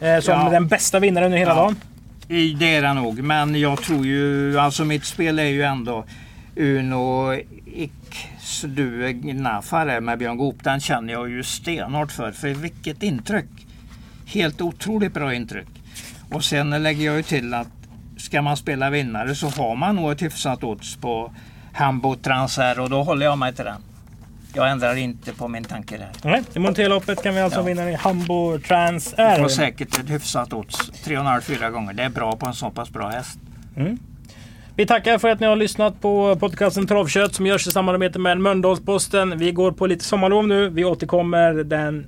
[0.00, 0.48] eh, som ja.
[0.50, 1.56] den bästa vinnaren under hela ja.
[1.56, 1.76] dagen.
[2.58, 6.04] Det är det nog, men jag tror ju, alltså mitt spel är ju ändå
[6.56, 7.34] Uno
[7.66, 10.64] Iksdue Gnafare med Björn Goop.
[10.64, 12.32] Den känner jag ju stenhårt för.
[12.32, 13.48] För vilket intryck!
[14.26, 15.68] Helt otroligt bra intryck.
[16.30, 17.68] Och sen lägger jag ju till att
[18.16, 21.32] ska man spela vinnare så har man nog ett hyfsat odds på
[21.76, 23.80] Hambo Transair och då håller jag mig till den.
[24.54, 26.08] Jag ändrar inte på min tanke där.
[26.22, 27.64] Nej, I Monteloppet kan vi alltså ja.
[27.64, 29.36] vinna i Hambo Transair.
[29.36, 30.92] Det var säkert ett hyfsat odds.
[31.04, 31.92] 3,5-4 gånger.
[31.92, 33.38] Det är bra på en så pass bra häst.
[33.76, 33.98] Mm.
[34.76, 38.40] Vi tackar för att ni har lyssnat på podcasten Travkött som görs i samarbete med
[38.40, 39.38] Mölndalsposten.
[39.38, 40.68] Vi går på lite sommarlov nu.
[40.68, 42.06] Vi återkommer den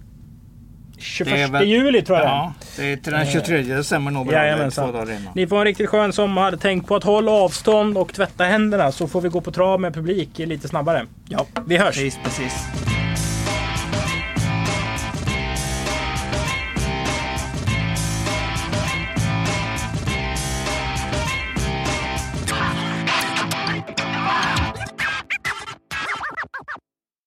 [0.99, 4.37] 21 väl, juli tror jag Ja, det är till den 23 det stämmer nog bra.
[4.37, 5.09] Jajamensan.
[5.35, 6.59] Ni får en riktigt skön sommar.
[6.61, 9.95] Tänk på att hålla avstånd och tvätta händerna så får vi gå på trav med
[9.95, 11.07] publik lite snabbare.
[11.29, 11.95] Ja, vi hörs.
[11.95, 12.98] Precis, precis.